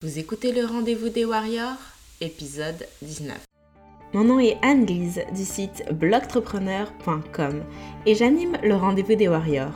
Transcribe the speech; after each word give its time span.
Vous 0.00 0.20
écoutez 0.20 0.52
le 0.52 0.64
rendez-vous 0.64 1.08
des 1.08 1.24
Warriors, 1.24 1.76
épisode 2.20 2.86
19. 3.02 3.36
Mon 4.14 4.22
nom 4.22 4.38
est 4.38 4.56
Anne-Lise 4.62 5.22
du 5.34 5.44
site 5.44 5.82
blogtrepreneur.com 5.92 7.64
et 8.06 8.14
j'anime 8.14 8.56
le 8.62 8.76
rendez-vous 8.76 9.16
des 9.16 9.26
Warriors, 9.26 9.74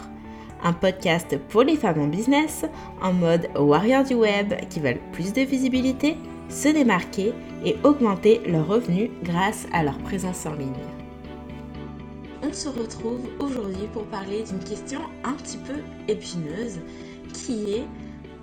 un 0.63 0.75
podcast 0.75 1.37
pour 1.49 1.65
les 1.65 1.75
femmes 1.75 2.03
en 2.03 2.07
business 2.07 2.65
en 3.01 3.13
mode 3.13 3.49
warrior 3.57 4.05
du 4.05 4.15
web 4.15 4.55
qui 4.71 4.79
veulent 4.79 5.01
plus 5.11 5.33
de 5.33 5.41
visibilité, 5.41 6.17
se 6.49 6.69
démarquer 6.69 7.35
et 7.65 7.75
augmenter 7.83 8.43
leurs 8.47 8.69
revenus 8.69 9.11
grâce 9.25 9.67
à 9.73 9.83
leur 9.83 9.99
présence 9.99 10.47
en 10.47 10.55
ligne. 10.55 10.71
On 12.45 12.53
se 12.53 12.69
retrouve 12.69 13.29
aujourd'hui 13.41 13.89
pour 13.93 14.05
parler 14.05 14.45
d'une 14.45 14.63
question 14.63 15.01
un 15.25 15.33
petit 15.33 15.59
peu 15.59 15.81
épineuse 16.07 16.79
qui 17.33 17.73
est 17.73 17.85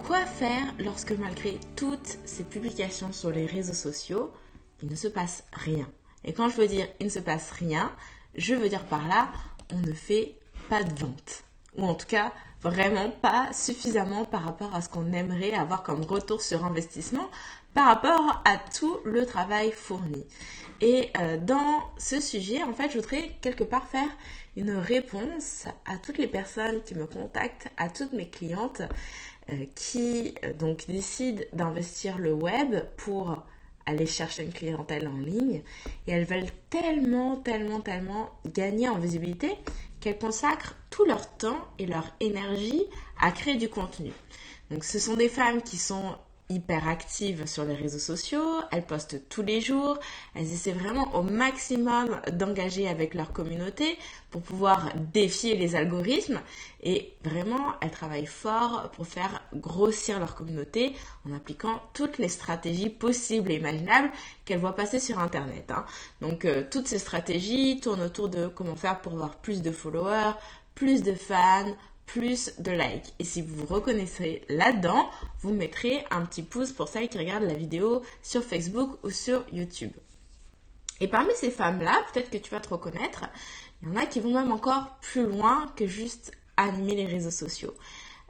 Quoi 0.05 0.25
faire 0.25 0.73
lorsque 0.79 1.11
malgré 1.11 1.59
toutes 1.75 2.17
ces 2.25 2.43
publications 2.43 3.11
sur 3.11 3.31
les 3.31 3.45
réseaux 3.45 3.73
sociaux, 3.73 4.31
il 4.81 4.89
ne 4.89 4.95
se 4.95 5.07
passe 5.07 5.43
rien 5.53 5.87
Et 6.23 6.33
quand 6.33 6.49
je 6.49 6.57
veux 6.57 6.67
dire 6.67 6.87
il 6.99 7.07
ne 7.07 7.11
se 7.11 7.19
passe 7.19 7.51
rien, 7.51 7.91
je 8.35 8.55
veux 8.55 8.69
dire 8.69 8.85
par 8.85 9.07
là, 9.07 9.29
on 9.71 9.79
ne 9.79 9.93
fait 9.93 10.35
pas 10.69 10.83
de 10.83 10.99
vente. 10.99 11.43
Ou 11.77 11.83
en 11.85 11.93
tout 11.93 12.07
cas, 12.07 12.33
vraiment 12.61 13.09
pas 13.09 13.51
suffisamment 13.53 14.25
par 14.25 14.43
rapport 14.43 14.73
à 14.75 14.81
ce 14.81 14.89
qu'on 14.89 15.13
aimerait 15.13 15.53
avoir 15.53 15.83
comme 15.83 16.01
retour 16.01 16.41
sur 16.41 16.65
investissement 16.65 17.29
par 17.73 17.85
rapport 17.85 18.41
à 18.45 18.57
tout 18.57 18.97
le 19.05 19.25
travail 19.25 19.71
fourni. 19.71 20.25
Et 20.81 21.09
euh, 21.19 21.37
dans 21.37 21.83
ce 21.97 22.19
sujet, 22.19 22.63
en 22.63 22.73
fait, 22.73 22.89
je 22.89 22.95
voudrais 22.99 23.31
quelque 23.41 23.63
part 23.63 23.87
faire 23.87 24.09
une 24.55 24.71
réponse 24.71 25.65
à 25.85 25.97
toutes 25.97 26.17
les 26.17 26.27
personnes 26.27 26.81
qui 26.83 26.95
me 26.95 27.05
contactent, 27.05 27.69
à 27.77 27.89
toutes 27.89 28.13
mes 28.13 28.29
clientes 28.29 28.81
qui 29.75 30.35
euh, 30.43 30.53
donc 30.53 30.85
décident 30.87 31.43
d'investir 31.53 32.17
le 32.17 32.33
web 32.33 32.75
pour 32.97 33.43
aller 33.85 34.05
chercher 34.05 34.43
une 34.43 34.53
clientèle 34.53 35.07
en 35.07 35.17
ligne 35.17 35.61
et 36.07 36.11
elles 36.11 36.25
veulent 36.25 36.51
tellement, 36.69 37.37
tellement, 37.37 37.81
tellement 37.81 38.29
gagner 38.45 38.87
en 38.87 38.99
visibilité 38.99 39.55
qu'elles 39.99 40.19
consacrent 40.19 40.75
tout 40.89 41.05
leur 41.05 41.29
temps 41.37 41.59
et 41.79 41.85
leur 41.85 42.13
énergie 42.19 42.83
à 43.19 43.31
créer 43.31 43.55
du 43.55 43.69
contenu. 43.69 44.11
Donc 44.69 44.83
ce 44.83 44.99
sont 44.99 45.15
des 45.15 45.29
femmes 45.29 45.61
qui 45.61 45.77
sont 45.77 46.15
hyper 46.49 46.87
actives 46.87 47.45
sur 47.45 47.63
les 47.63 47.75
réseaux 47.75 47.99
sociaux, 47.99 48.61
elles 48.71 48.85
postent 48.85 49.29
tous 49.29 49.43
les 49.43 49.61
jours, 49.61 49.99
elles 50.33 50.51
essaient 50.51 50.71
vraiment 50.71 51.13
au 51.15 51.21
maximum 51.21 52.19
d'engager 52.31 52.87
avec 52.87 53.13
leur 53.13 53.31
communauté 53.31 53.99
pour 54.31 54.41
pouvoir 54.41 54.89
défier 55.13 55.55
les 55.55 55.75
algorithmes 55.75 56.41
et 56.81 57.13
vraiment 57.23 57.75
elles 57.81 57.91
travaillent 57.91 58.25
fort 58.25 58.89
pour 58.95 59.05
faire 59.05 59.43
grossir 59.53 60.19
leur 60.19 60.33
communauté 60.33 60.95
en 61.27 61.35
appliquant 61.35 61.81
toutes 61.93 62.17
les 62.17 62.29
stratégies 62.29 62.89
possibles 62.89 63.51
et 63.51 63.57
imaginables 63.57 64.09
qu'elles 64.45 64.59
voient 64.59 64.75
passer 64.75 64.99
sur 64.99 65.19
internet. 65.19 65.69
Hein. 65.69 65.85
Donc 66.21 66.45
euh, 66.45 66.63
toutes 66.69 66.87
ces 66.87 66.99
stratégies 66.99 67.79
tournent 67.79 68.01
autour 68.01 68.27
de 68.27 68.47
comment 68.47 68.75
faire 68.75 69.01
pour 69.01 69.13
avoir 69.13 69.35
plus 69.35 69.61
de 69.61 69.71
followers, 69.71 70.33
plus 70.73 71.03
de 71.03 71.13
fans, 71.13 71.75
plus 72.13 72.53
de 72.59 72.71
likes. 72.71 73.13
Et 73.19 73.23
si 73.23 73.41
vous 73.41 73.55
vous 73.55 73.73
reconnaissez 73.73 74.43
là-dedans, 74.49 75.09
vous 75.41 75.53
mettrez 75.53 76.05
un 76.09 76.25
petit 76.25 76.41
pouce 76.41 76.71
pour 76.71 76.87
celles 76.87 77.07
qui 77.07 77.17
regardent 77.17 77.43
la 77.43 77.53
vidéo 77.53 78.01
sur 78.23 78.43
Facebook 78.43 78.97
ou 79.03 79.11
sur 79.11 79.45
YouTube. 79.51 79.91
Et 81.01 81.07
parmi 81.07 81.31
ces 81.35 81.51
femmes-là, 81.51 82.03
peut-être 82.11 82.31
que 82.31 82.37
tu 82.37 82.49
vas 82.49 82.59
te 82.59 82.69
reconnaître, 82.69 83.25
il 83.81 83.89
y 83.89 83.91
en 83.91 83.95
a 83.95 84.05
qui 84.05 84.19
vont 84.19 84.33
même 84.33 84.51
encore 84.51 84.97
plus 85.01 85.25
loin 85.25 85.71
que 85.75 85.85
juste 85.85 86.31
animer 86.57 86.95
les 86.95 87.05
réseaux 87.05 87.31
sociaux. 87.31 87.75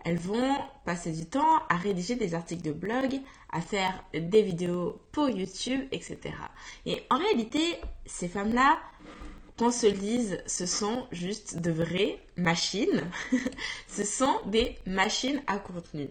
Elles 0.03 0.19
vont 0.19 0.55
passer 0.86 1.11
du 1.11 1.25
temps 1.25 1.58
à 1.69 1.75
rédiger 1.77 2.16
des 2.16 2.36
articles 2.36 2.64
de 2.64 2.71
blog, 2.71 3.19
à 3.52 3.61
faire 3.61 4.03
des 4.14 4.41
vidéos 4.41 5.02
pour 5.11 5.30
YouTube, 5.30 5.88
etc. 5.91 6.19
Et 6.86 7.03
en 7.09 7.17
réalité, 7.17 7.80
ces 8.05 8.27
femmes-là, 8.27 8.77
qu'on 9.59 9.71
se 9.71 9.88
le 9.88 9.91
dise, 9.91 10.41
ce 10.47 10.65
sont 10.65 11.05
juste 11.11 11.58
de 11.58 11.70
vraies 11.70 12.17
machines. 12.37 13.03
ce 13.89 14.05
sont 14.05 14.39
des 14.45 14.77
machines 14.87 15.42
à 15.47 15.58
contenu. 15.58 16.09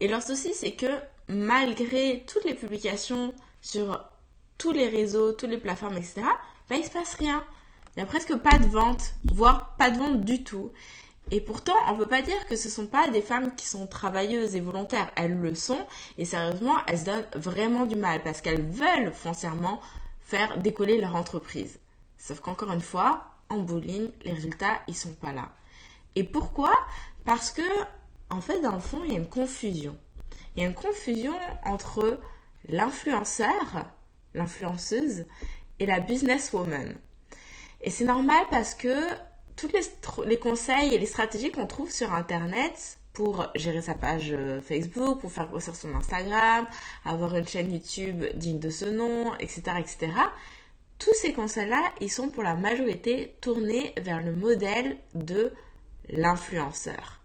Et 0.00 0.08
leur 0.08 0.20
souci, 0.20 0.52
c'est 0.52 0.72
que 0.72 0.98
malgré 1.28 2.24
toutes 2.26 2.44
les 2.44 2.54
publications 2.54 3.32
sur 3.62 4.04
tous 4.58 4.72
les 4.72 4.88
réseaux, 4.88 5.30
toutes 5.30 5.50
les 5.50 5.58
plateformes, 5.58 5.96
etc., 5.96 6.22
bah, 6.68 6.74
il 6.76 6.84
se 6.84 6.90
passe 6.90 7.14
rien. 7.14 7.44
Il 7.94 8.00
n'y 8.00 8.02
a 8.02 8.06
presque 8.06 8.34
pas 8.34 8.58
de 8.58 8.66
vente, 8.66 9.14
voire 9.32 9.76
pas 9.76 9.90
de 9.90 9.98
vente 9.98 10.22
du 10.22 10.42
tout. 10.42 10.72
Et 11.30 11.40
pourtant, 11.40 11.76
on 11.86 11.92
ne 11.92 11.98
peut 11.98 12.08
pas 12.08 12.22
dire 12.22 12.46
que 12.48 12.56
ce 12.56 12.66
ne 12.66 12.72
sont 12.72 12.86
pas 12.88 13.06
des 13.08 13.22
femmes 13.22 13.54
qui 13.54 13.66
sont 13.66 13.86
travailleuses 13.86 14.56
et 14.56 14.60
volontaires. 14.60 15.12
Elles 15.14 15.38
le 15.38 15.54
sont. 15.54 15.86
Et 16.16 16.24
sérieusement, 16.24 16.74
elles 16.88 16.98
se 16.98 17.04
donnent 17.04 17.26
vraiment 17.36 17.86
du 17.86 17.94
mal 17.94 18.24
parce 18.24 18.40
qu'elles 18.40 18.66
veulent 18.66 19.12
foncièrement 19.12 19.80
faire 20.20 20.58
décoller 20.58 21.00
leur 21.00 21.14
entreprise. 21.14 21.78
Sauf 22.18 22.40
qu'encore 22.40 22.72
une 22.72 22.80
fois, 22.80 23.24
en 23.48 23.58
bowling, 23.58 24.10
les 24.24 24.32
résultats, 24.32 24.80
ils 24.88 24.96
sont 24.96 25.14
pas 25.14 25.32
là. 25.32 25.50
Et 26.14 26.24
pourquoi? 26.24 26.72
Parce 27.24 27.50
que, 27.50 27.62
en 28.30 28.40
fait, 28.40 28.60
dans 28.60 28.74
le 28.74 28.80
fond, 28.80 29.00
il 29.04 29.12
y 29.12 29.16
a 29.16 29.18
une 29.18 29.28
confusion. 29.28 29.96
Il 30.54 30.62
y 30.62 30.66
a 30.66 30.68
une 30.68 30.74
confusion 30.74 31.34
entre 31.64 32.20
l'influenceur, 32.68 33.86
l'influenceuse, 34.34 35.24
et 35.78 35.86
la 35.86 36.00
businesswoman. 36.00 36.94
Et 37.80 37.90
c'est 37.90 38.04
normal 38.04 38.44
parce 38.50 38.74
que 38.74 38.94
tous 39.56 39.68
les, 39.68 40.26
les, 40.26 40.38
conseils 40.38 40.94
et 40.94 40.98
les 40.98 41.06
stratégies 41.06 41.52
qu'on 41.52 41.66
trouve 41.66 41.90
sur 41.90 42.12
Internet 42.12 42.98
pour 43.12 43.46
gérer 43.54 43.82
sa 43.82 43.94
page 43.94 44.30
euh, 44.32 44.60
Facebook, 44.60 45.20
pour 45.20 45.32
faire 45.32 45.48
grossir 45.48 45.74
son 45.74 45.94
Instagram, 45.94 46.66
avoir 47.04 47.36
une 47.36 47.46
chaîne 47.46 47.72
YouTube 47.72 48.24
digne 48.34 48.58
de 48.58 48.70
ce 48.70 48.84
nom, 48.84 49.34
etc., 49.36 49.62
etc., 49.78 50.12
tous 50.98 51.14
ces 51.14 51.32
conseils-là, 51.32 51.82
ils 52.00 52.10
sont 52.10 52.28
pour 52.28 52.42
la 52.42 52.54
majorité 52.54 53.34
tournés 53.40 53.94
vers 53.98 54.22
le 54.22 54.34
modèle 54.34 54.96
de 55.14 55.52
l'influenceur. 56.08 57.20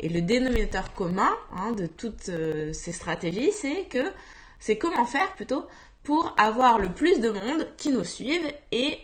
Et 0.00 0.08
le 0.08 0.20
dénominateur 0.20 0.94
commun 0.94 1.34
hein, 1.52 1.72
de 1.72 1.86
toutes 1.86 2.28
euh, 2.28 2.72
ces 2.72 2.92
stratégies, 2.92 3.52
c'est 3.52 3.84
que 3.84 4.12
c'est 4.58 4.78
comment 4.78 5.04
faire 5.04 5.34
plutôt 5.34 5.66
pour 6.02 6.34
avoir 6.38 6.78
le 6.78 6.92
plus 6.92 7.20
de 7.20 7.30
monde 7.30 7.68
qui 7.76 7.90
nous 7.90 8.04
suivent 8.04 8.52
et 8.72 8.98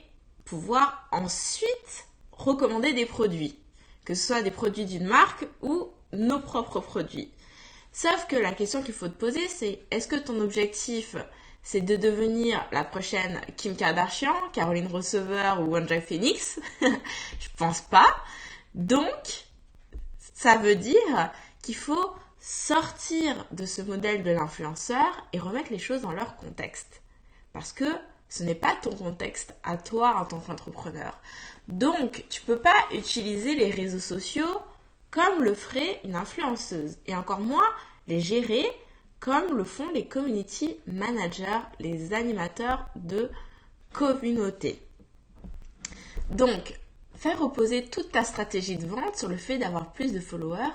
pouvoir 0.44 1.08
ensuite 1.10 2.06
recommander 2.32 2.92
des 2.92 3.06
produits, 3.06 3.58
que 4.04 4.14
ce 4.14 4.26
soit 4.26 4.42
des 4.42 4.50
produits 4.50 4.84
d'une 4.84 5.06
marque 5.06 5.46
ou 5.62 5.88
nos 6.12 6.40
propres 6.40 6.80
produits. 6.80 7.30
Sauf 7.92 8.26
que 8.28 8.36
la 8.36 8.52
question 8.52 8.82
qu'il 8.82 8.94
faut 8.94 9.08
te 9.08 9.18
poser, 9.18 9.46
c'est 9.48 9.80
est-ce 9.90 10.08
que 10.08 10.16
ton 10.16 10.40
objectif 10.40 11.16
c'est 11.62 11.80
de 11.80 11.96
devenir 11.96 12.64
la 12.72 12.84
prochaine 12.84 13.40
Kim 13.56 13.76
Kardashian, 13.76 14.34
Caroline 14.52 14.88
Receveur 14.88 15.60
ou 15.60 15.76
Andrea 15.76 16.00
Phoenix. 16.00 16.60
Je 16.80 17.48
pense 17.56 17.80
pas. 17.82 18.16
Donc, 18.74 19.46
ça 20.34 20.56
veut 20.56 20.74
dire 20.74 21.30
qu'il 21.62 21.76
faut 21.76 22.12
sortir 22.40 23.46
de 23.52 23.64
ce 23.64 23.80
modèle 23.80 24.24
de 24.24 24.32
l'influenceur 24.32 25.26
et 25.32 25.38
remettre 25.38 25.70
les 25.70 25.78
choses 25.78 26.02
dans 26.02 26.12
leur 26.12 26.36
contexte. 26.36 27.02
Parce 27.52 27.72
que 27.72 27.84
ce 28.28 28.42
n'est 28.42 28.56
pas 28.56 28.74
ton 28.82 28.96
contexte 28.96 29.54
à 29.62 29.76
toi 29.76 30.16
en 30.16 30.24
tant 30.24 30.40
qu'entrepreneur. 30.40 31.20
Donc, 31.68 32.24
tu 32.28 32.40
peux 32.40 32.58
pas 32.58 32.74
utiliser 32.92 33.54
les 33.54 33.70
réseaux 33.70 34.00
sociaux 34.00 34.60
comme 35.10 35.44
le 35.44 35.54
ferait 35.54 36.00
une 36.02 36.16
influenceuse. 36.16 36.96
Et 37.06 37.14
encore 37.14 37.40
moins 37.40 37.68
les 38.08 38.20
gérer 38.20 38.66
comme 39.22 39.56
le 39.56 39.62
font 39.62 39.88
les 39.94 40.08
community 40.08 40.78
managers, 40.88 41.60
les 41.78 42.12
animateurs 42.12 42.88
de 42.96 43.30
communauté. 43.92 44.82
Donc, 46.30 46.76
faire 47.14 47.38
reposer 47.38 47.84
toute 47.84 48.10
ta 48.10 48.24
stratégie 48.24 48.76
de 48.76 48.86
vente 48.86 49.16
sur 49.16 49.28
le 49.28 49.36
fait 49.36 49.58
d'avoir 49.58 49.92
plus 49.92 50.12
de 50.12 50.18
followers, 50.18 50.74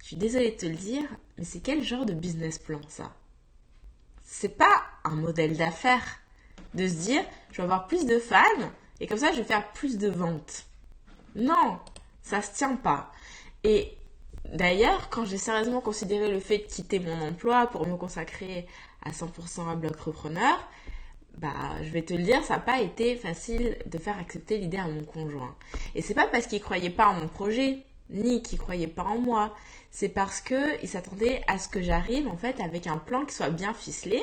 je 0.00 0.06
suis 0.08 0.16
désolée 0.16 0.50
de 0.50 0.56
te 0.56 0.66
le 0.66 0.74
dire, 0.74 1.04
mais 1.38 1.44
c'est 1.44 1.60
quel 1.60 1.84
genre 1.84 2.04
de 2.04 2.14
business 2.14 2.58
plan 2.58 2.80
ça? 2.88 3.14
C'est 4.24 4.56
pas 4.56 4.82
un 5.04 5.14
modèle 5.14 5.56
d'affaires 5.56 6.18
de 6.74 6.88
se 6.88 6.94
dire 6.94 7.22
je 7.52 7.58
vais 7.58 7.62
avoir 7.62 7.86
plus 7.86 8.06
de 8.06 8.18
fans 8.18 8.42
et 8.98 9.06
comme 9.06 9.18
ça 9.18 9.30
je 9.30 9.36
vais 9.36 9.44
faire 9.44 9.70
plus 9.70 9.98
de 9.98 10.08
ventes. 10.08 10.64
Non, 11.36 11.78
ça 12.22 12.42
se 12.42 12.56
tient 12.56 12.74
pas. 12.74 13.12
Et 13.62 13.96
D'ailleurs, 14.52 15.08
quand 15.10 15.24
j'ai 15.24 15.38
sérieusement 15.38 15.80
considéré 15.80 16.30
le 16.30 16.40
fait 16.40 16.58
de 16.58 16.64
quitter 16.64 17.00
mon 17.00 17.20
emploi 17.20 17.66
pour 17.66 17.86
me 17.86 17.96
consacrer 17.96 18.66
à 19.02 19.10
100% 19.10 19.70
à 19.70 19.74
Blogtrepreneur, 19.74 20.58
bah, 21.38 21.52
je 21.82 21.90
vais 21.90 22.02
te 22.02 22.14
le 22.14 22.22
dire, 22.22 22.44
ça 22.44 22.54
n'a 22.54 22.60
pas 22.60 22.80
été 22.80 23.16
facile 23.16 23.76
de 23.86 23.98
faire 23.98 24.18
accepter 24.18 24.58
l'idée 24.58 24.76
à 24.76 24.86
mon 24.86 25.02
conjoint. 25.02 25.54
Et 25.94 26.02
c'est 26.02 26.14
pas 26.14 26.28
parce 26.28 26.46
qu'il 26.46 26.60
croyait 26.60 26.90
pas 26.90 27.08
en 27.08 27.14
mon 27.14 27.28
projet, 27.28 27.78
ni 28.10 28.42
qu'il 28.42 28.58
croyait 28.58 28.86
pas 28.86 29.02
en 29.02 29.18
moi. 29.18 29.54
C'est 29.90 30.08
parce 30.08 30.40
que 30.40 30.80
il 30.82 30.88
s'attendait 30.88 31.42
à 31.48 31.58
ce 31.58 31.68
que 31.68 31.82
j'arrive, 31.82 32.28
en 32.28 32.36
fait, 32.36 32.60
avec 32.60 32.86
un 32.86 32.98
plan 32.98 33.24
qui 33.24 33.34
soit 33.34 33.50
bien 33.50 33.74
ficelé. 33.74 34.22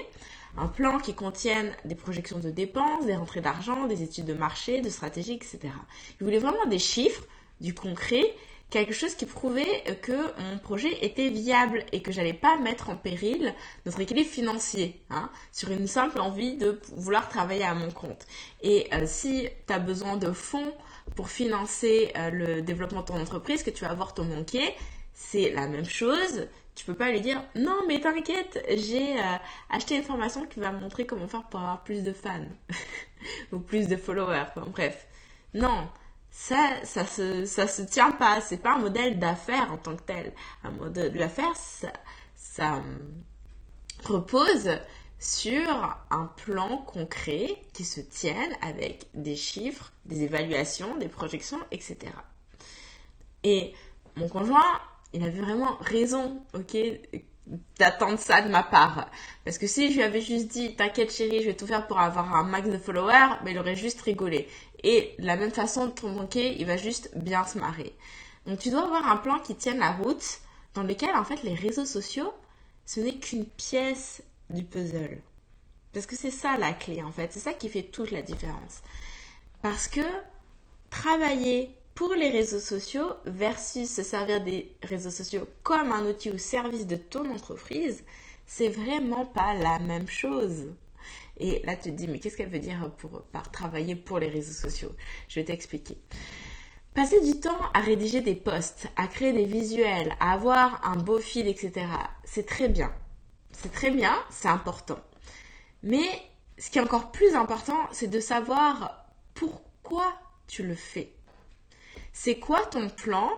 Un 0.57 0.67
plan 0.67 0.99
qui 0.99 1.13
contienne 1.13 1.71
des 1.85 1.95
projections 1.95 2.39
de 2.39 2.49
dépenses, 2.49 3.05
des 3.05 3.15
rentrées 3.15 3.39
d'argent, 3.41 3.87
des 3.87 4.03
études 4.03 4.25
de 4.25 4.33
marché, 4.33 4.81
de 4.81 4.89
stratégie, 4.89 5.33
etc. 5.33 5.59
Il 6.19 6.25
voulait 6.25 6.39
vraiment 6.39 6.65
des 6.65 6.79
chiffres, 6.79 7.23
du 7.61 7.73
concret 7.73 8.23
quelque 8.71 8.93
chose 8.93 9.15
qui 9.15 9.25
prouvait 9.25 9.83
que 10.01 10.13
mon 10.41 10.57
projet 10.57 11.05
était 11.05 11.29
viable 11.29 11.83
et 11.91 12.01
que 12.01 12.11
j'allais 12.11 12.33
pas 12.33 12.57
mettre 12.57 12.89
en 12.89 12.95
péril 12.95 13.53
notre 13.85 13.99
équilibre 13.99 14.29
financier 14.29 14.99
hein, 15.09 15.29
sur 15.51 15.69
une 15.71 15.87
simple 15.87 16.19
envie 16.19 16.55
de 16.55 16.79
vouloir 16.95 17.27
travailler 17.27 17.65
à 17.65 17.75
mon 17.75 17.91
compte. 17.91 18.25
Et 18.61 18.87
euh, 18.93 19.03
si 19.05 19.49
tu 19.67 19.73
as 19.73 19.79
besoin 19.79 20.15
de 20.15 20.31
fonds 20.31 20.73
pour 21.15 21.29
financer 21.29 22.13
euh, 22.15 22.31
le 22.31 22.61
développement 22.61 23.01
de 23.01 23.07
ton 23.07 23.19
entreprise, 23.19 23.61
que 23.61 23.69
tu 23.69 23.83
vas 23.83 23.93
voir 23.93 24.13
ton 24.13 24.23
banquier, 24.23 24.73
c'est 25.13 25.51
la 25.51 25.67
même 25.67 25.85
chose. 25.85 26.47
Tu 26.73 26.85
peux 26.85 26.95
pas 26.95 27.11
lui 27.11 27.19
dire 27.19 27.43
non 27.55 27.81
mais 27.89 27.99
t'inquiète, 27.99 28.65
j'ai 28.69 29.19
euh, 29.19 29.35
acheté 29.69 29.97
une 29.97 30.03
formation 30.03 30.45
qui 30.45 30.61
va 30.61 30.71
montrer 30.71 31.05
comment 31.05 31.27
faire 31.27 31.43
pour 31.43 31.59
avoir 31.59 31.83
plus 31.83 32.03
de 32.03 32.13
fans 32.13 32.47
ou 33.51 33.59
plus 33.59 33.89
de 33.89 33.97
followers. 33.97 34.45
bref, 34.55 35.07
non, 35.53 35.89
ça, 36.31 36.83
ça 36.83 37.05
se, 37.05 37.45
ça 37.45 37.67
se 37.67 37.81
tient 37.81 38.11
pas. 38.11 38.41
C'est 38.41 38.57
pas 38.57 38.75
un 38.75 38.79
modèle 38.79 39.19
d'affaires 39.19 39.71
en 39.71 39.77
tant 39.77 39.95
que 39.95 40.01
tel. 40.03 40.33
Un 40.63 40.71
modèle 40.71 41.13
d'affaires, 41.13 41.55
ça, 41.55 41.91
ça 42.35 42.75
euh, 42.75 42.79
repose 44.05 44.69
sur 45.19 45.97
un 46.09 46.25
plan 46.37 46.77
concret 46.77 47.61
qui 47.73 47.83
se 47.83 48.01
tienne 48.01 48.51
avec 48.61 49.05
des 49.13 49.35
chiffres, 49.35 49.91
des 50.05 50.23
évaluations, 50.23 50.95
des 50.97 51.09
projections, 51.09 51.59
etc. 51.71 51.97
Et 53.43 53.73
mon 54.15 54.27
conjoint, 54.27 54.81
il 55.13 55.23
avait 55.23 55.41
vraiment 55.41 55.77
raison, 55.81 56.41
ok, 56.55 56.75
d'attendre 57.77 58.19
ça 58.19 58.41
de 58.41 58.49
ma 58.49 58.63
part. 58.63 59.09
Parce 59.43 59.57
que 59.57 59.67
si 59.67 59.91
je 59.91 59.97
lui 59.97 60.03
avais 60.03 60.21
juste 60.21 60.47
dit, 60.47 60.75
t'inquiète 60.75 61.11
chérie, 61.11 61.41
je 61.41 61.47
vais 61.47 61.55
tout 61.55 61.67
faire 61.67 61.87
pour 61.87 61.99
avoir 61.99 62.35
un 62.35 62.43
max 62.43 62.69
de 62.69 62.77
followers, 62.77 63.37
mais 63.43 63.51
il 63.51 63.59
aurait 63.59 63.75
juste 63.75 64.01
rigolé. 64.01 64.47
Et 64.83 65.15
de 65.19 65.25
la 65.25 65.35
même 65.35 65.51
façon, 65.51 65.89
ton 65.89 66.11
banquier, 66.13 66.59
il 66.59 66.65
va 66.65 66.77
juste 66.77 67.11
bien 67.15 67.45
se 67.45 67.57
marrer. 67.57 67.95
Donc 68.45 68.59
tu 68.59 68.69
dois 68.69 68.83
avoir 68.83 69.09
un 69.11 69.17
plan 69.17 69.39
qui 69.39 69.55
tienne 69.55 69.79
la 69.79 69.91
route, 69.91 70.39
dans 70.73 70.83
lequel 70.83 71.15
en 71.15 71.23
fait 71.23 71.43
les 71.43 71.53
réseaux 71.53 71.85
sociaux, 71.85 72.33
ce 72.85 72.99
n'est 72.99 73.15
qu'une 73.15 73.45
pièce 73.45 74.23
du 74.49 74.63
puzzle. 74.63 75.21
Parce 75.93 76.05
que 76.05 76.15
c'est 76.15 76.31
ça 76.31 76.57
la 76.57 76.73
clé 76.73 77.03
en 77.03 77.11
fait, 77.11 77.31
c'est 77.33 77.39
ça 77.39 77.53
qui 77.53 77.69
fait 77.69 77.83
toute 77.83 78.11
la 78.11 78.21
différence. 78.21 78.81
Parce 79.61 79.87
que 79.87 80.01
travailler 80.89 81.75
pour 81.93 82.13
les 82.13 82.29
réseaux 82.29 82.59
sociaux 82.59 83.13
versus 83.25 83.89
se 83.89 84.01
servir 84.01 84.43
des 84.43 84.73
réseaux 84.81 85.11
sociaux 85.11 85.47
comme 85.61 85.91
un 85.91 86.05
outil 86.05 86.31
ou 86.31 86.37
service 86.37 86.87
de 86.87 86.95
ton 86.95 87.29
entreprise, 87.29 88.03
c'est 88.47 88.69
vraiment 88.69 89.25
pas 89.25 89.53
la 89.53 89.79
même 89.79 90.07
chose. 90.07 90.67
Et 91.41 91.59
là, 91.65 91.75
tu 91.75 91.89
te 91.89 91.95
dis, 91.95 92.07
mais 92.07 92.19
qu'est-ce 92.19 92.37
qu'elle 92.37 92.51
veut 92.51 92.59
dire 92.59 92.91
par 93.31 93.49
travailler 93.49 93.95
pour 93.95 94.19
les 94.19 94.29
réseaux 94.29 94.53
sociaux? 94.53 94.91
Je 95.27 95.39
vais 95.39 95.45
t'expliquer. 95.45 95.97
Passer 96.93 97.19
du 97.21 97.39
temps 97.39 97.57
à 97.73 97.79
rédiger 97.79 98.21
des 98.21 98.35
posts, 98.35 98.87
à 98.95 99.07
créer 99.07 99.33
des 99.33 99.45
visuels, 99.45 100.15
à 100.19 100.33
avoir 100.33 100.87
un 100.87 100.97
beau 100.97 101.17
fil, 101.17 101.47
etc., 101.47 101.87
c'est 102.25 102.45
très 102.45 102.69
bien. 102.69 102.93
C'est 103.51 103.71
très 103.71 103.89
bien, 103.89 104.13
c'est 104.29 104.49
important. 104.49 104.99
Mais 105.81 106.05
ce 106.59 106.69
qui 106.69 106.77
est 106.77 106.81
encore 106.81 107.11
plus 107.11 107.33
important, 107.33 107.79
c'est 107.91 108.07
de 108.07 108.19
savoir 108.19 109.05
pourquoi 109.33 110.13
tu 110.45 110.61
le 110.61 110.75
fais. 110.75 111.11
C'est 112.13 112.37
quoi 112.37 112.63
ton 112.67 112.87
plan 112.87 113.31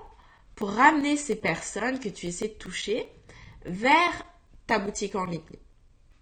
pour 0.55 0.71
ramener 0.71 1.15
ces 1.15 1.37
personnes 1.37 2.01
que 2.01 2.09
tu 2.09 2.25
essaies 2.25 2.49
de 2.49 2.53
toucher 2.53 3.07
vers 3.65 4.25
ta 4.67 4.77
boutique 4.77 5.15
en 5.15 5.23
ligne? 5.23 5.39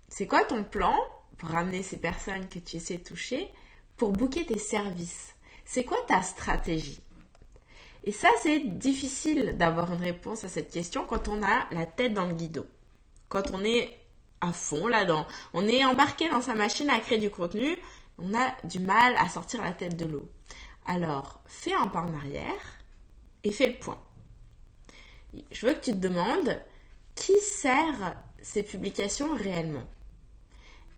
C'est 0.10 0.28
quoi 0.28 0.44
ton 0.44 0.64
plan 0.64 0.94
pour 1.42 1.50
ramener 1.50 1.82
ces 1.82 1.98
personnes 1.98 2.48
que 2.48 2.60
tu 2.60 2.78
essaies 2.78 3.00
de 3.00 3.04
toucher 3.04 3.50
pour 3.98 4.12
booker 4.12 4.46
tes 4.46 4.60
services 4.60 5.34
C'est 5.66 5.84
quoi 5.84 5.98
ta 6.08 6.22
stratégie? 6.22 7.02
Et 8.04 8.12
ça, 8.12 8.30
c'est 8.44 8.60
difficile 8.60 9.58
d'avoir 9.58 9.92
une 9.92 10.04
réponse 10.04 10.44
à 10.44 10.50
cette 10.50 10.72
question 10.72 11.04
quand 11.04 11.28
on 11.30 11.42
a 11.42 11.68
la 11.72 11.88
tête 11.88 12.14
dans 12.14 12.28
le 12.28 12.36
guidon. 12.36 12.68
Quand 13.28 13.50
on 13.54 13.64
est 13.64 13.98
à 14.40 14.54
fond 14.54 14.86
là-dedans. 14.86 15.26
On 15.54 15.68
est 15.68 15.84
embarqué 15.84 16.30
dans 16.30 16.42
sa 16.42 16.54
machine 16.54 16.92
à 16.92 17.00
créer 17.00 17.18
du 17.18 17.32
contenu. 17.32 17.76
On 18.20 18.36
a 18.36 18.56
du 18.64 18.78
mal 18.78 19.16
à 19.18 19.28
sortir 19.28 19.64
la 19.64 19.72
tête 19.72 19.98
de 19.98 20.06
l'eau. 20.06 20.30
Alors, 20.86 21.42
fais 21.48 21.74
un 21.74 21.88
pas 21.88 22.02
en 22.02 22.14
arrière 22.14 22.78
et 23.44 23.52
fais 23.52 23.68
le 23.68 23.80
point. 23.80 24.00
Je 25.52 25.66
veux 25.66 25.74
que 25.74 25.86
tu 25.86 25.92
te 25.92 25.98
demandes 25.98 26.62
qui 27.16 27.38
sert 27.40 28.16
ces 28.44 28.62
publications 28.62 29.36
réellement? 29.36 29.88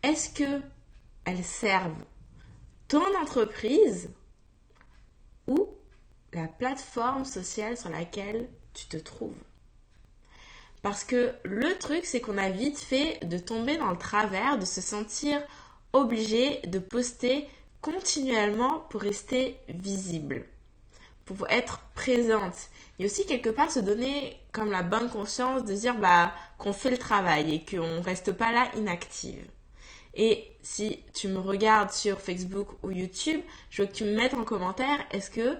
Est-ce 0.03 0.29
que 0.29 0.61
elles 1.23 1.45
servent 1.45 2.03
ton 2.89 3.05
entreprise 3.21 4.09
ou 5.47 5.69
la 6.33 6.47
plateforme 6.47 7.23
sociale 7.23 7.77
sur 7.77 7.89
laquelle 7.89 8.49
tu 8.73 8.85
te 8.87 8.97
trouves? 8.97 9.41
Parce 10.81 11.05
que 11.05 11.33
le 11.45 11.77
truc, 11.77 12.03
c'est 12.03 12.19
qu'on 12.19 12.37
a 12.37 12.49
vite 12.49 12.79
fait 12.79 13.25
de 13.25 13.37
tomber 13.37 13.77
dans 13.77 13.91
le 13.91 13.97
travers, 13.97 14.59
de 14.59 14.65
se 14.65 14.81
sentir 14.81 15.41
obligé 15.93 16.59
de 16.67 16.79
poster 16.79 17.47
continuellement 17.79 18.81
pour 18.89 18.99
rester 18.99 19.57
visible, 19.69 20.43
pour 21.23 21.49
être 21.49 21.79
présente. 21.95 22.69
Et 22.99 23.05
aussi 23.05 23.25
quelque 23.25 23.49
part 23.49 23.71
se 23.71 23.79
donner 23.79 24.37
comme 24.51 24.69
la 24.71 24.83
bonne 24.83 25.09
conscience 25.09 25.63
de 25.63 25.73
dire 25.73 25.97
bah, 25.97 26.33
qu'on 26.57 26.73
fait 26.73 26.91
le 26.91 26.97
travail 26.97 27.55
et 27.55 27.63
qu'on 27.63 27.99
ne 27.99 28.03
reste 28.03 28.33
pas 28.33 28.51
là 28.51 28.69
inactive. 28.75 29.47
Et 30.13 30.55
si 30.61 30.99
tu 31.13 31.27
me 31.27 31.39
regardes 31.39 31.91
sur 31.91 32.21
Facebook 32.21 32.67
ou 32.83 32.91
YouTube, 32.91 33.41
je 33.69 33.81
veux 33.81 33.87
que 33.87 33.93
tu 33.93 34.03
me 34.03 34.15
mettes 34.15 34.33
en 34.33 34.43
commentaire, 34.43 34.99
est-ce 35.11 35.31
que 35.31 35.57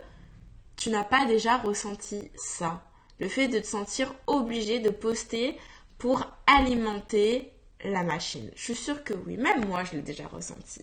tu 0.76 0.90
n'as 0.90 1.04
pas 1.04 1.26
déjà 1.26 1.58
ressenti 1.58 2.32
ça? 2.36 2.84
Le 3.20 3.28
fait 3.28 3.48
de 3.48 3.60
te 3.60 3.66
sentir 3.66 4.14
obligé 4.28 4.80
de 4.80 4.90
poster 4.90 5.58
pour 5.98 6.26
alimenter 6.46 7.52
la 7.84 8.04
machine. 8.04 8.50
Je 8.56 8.62
suis 8.62 8.76
sûre 8.76 9.04
que 9.04 9.14
oui, 9.14 9.38
même 9.38 9.66
moi 9.66 9.84
je 9.84 9.94
l'ai 9.94 10.02
déjà 10.02 10.28
ressenti. 10.28 10.82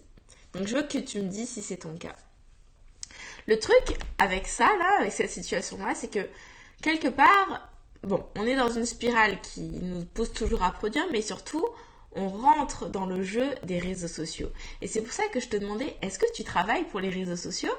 Donc 0.52 0.67
je 0.67 0.76
veux 0.76 0.82
que 0.82 0.99
tu 0.99 1.20
me 1.20 1.28
dises 1.28 1.50
si 1.50 1.62
c'est 1.62 1.78
ton 1.78 1.96
cas. 1.96 2.17
Le 3.46 3.58
truc 3.58 3.99
avec 4.19 4.46
ça, 4.46 4.67
là, 4.67 4.99
avec 5.00 5.12
cette 5.12 5.31
situation-là, 5.31 5.94
c'est 5.94 6.11
que 6.11 6.28
quelque 6.82 7.08
part, 7.08 7.70
bon, 8.02 8.25
on 8.37 8.46
est 8.46 8.56
dans 8.56 8.70
une 8.70 8.87
spirale 8.87 9.40
qui 9.40 9.62
nous 9.62 10.05
pousse 10.05 10.32
toujours 10.32 10.62
à 10.62 10.72
produire, 10.72 11.06
mais 11.11 11.22
surtout, 11.22 11.67
on 12.12 12.28
rentre 12.28 12.50
dans 12.88 13.06
le 13.06 13.22
jeu 13.22 13.49
des 13.64 13.78
réseaux 13.78 14.08
sociaux. 14.08 14.50
Et 14.81 14.87
c'est 14.87 15.02
pour 15.02 15.12
ça 15.12 15.26
que 15.32 15.40
je 15.40 15.49
te 15.49 15.56
demandais, 15.56 15.96
est-ce 16.02 16.19
que 16.19 16.32
tu 16.34 16.44
travailles 16.44 16.84
pour 16.84 17.00
les 17.00 17.11
réseaux 17.11 17.37
sociaux 17.37 17.75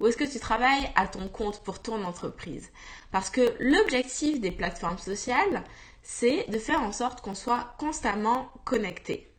ou 0.00 0.06
est-ce 0.06 0.16
que 0.16 0.24
tu 0.24 0.40
travailles 0.40 0.90
à 0.96 1.06
ton 1.06 1.28
compte 1.28 1.62
pour 1.62 1.80
ton 1.80 2.02
entreprise? 2.04 2.70
Parce 3.12 3.30
que 3.30 3.54
l'objectif 3.60 4.40
des 4.40 4.50
plateformes 4.50 4.98
sociales, 4.98 5.62
c'est 6.02 6.50
de 6.50 6.58
faire 6.58 6.82
en 6.82 6.92
sorte 6.92 7.20
qu'on 7.20 7.34
soit 7.34 7.74
constamment 7.78 8.50
connecté 8.64 9.30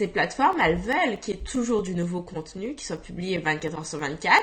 ces 0.00 0.08
plateformes, 0.08 0.60
elles 0.60 0.78
veulent 0.78 1.18
qu'il 1.20 1.34
y 1.34 1.38
ait 1.38 1.42
toujours 1.42 1.82
du 1.82 1.94
nouveau 1.94 2.22
contenu 2.22 2.74
qui 2.74 2.86
soit 2.86 2.96
publié 2.96 3.38
24 3.38 3.78
heures 3.78 3.86
sur 3.86 3.98
24 3.98 4.34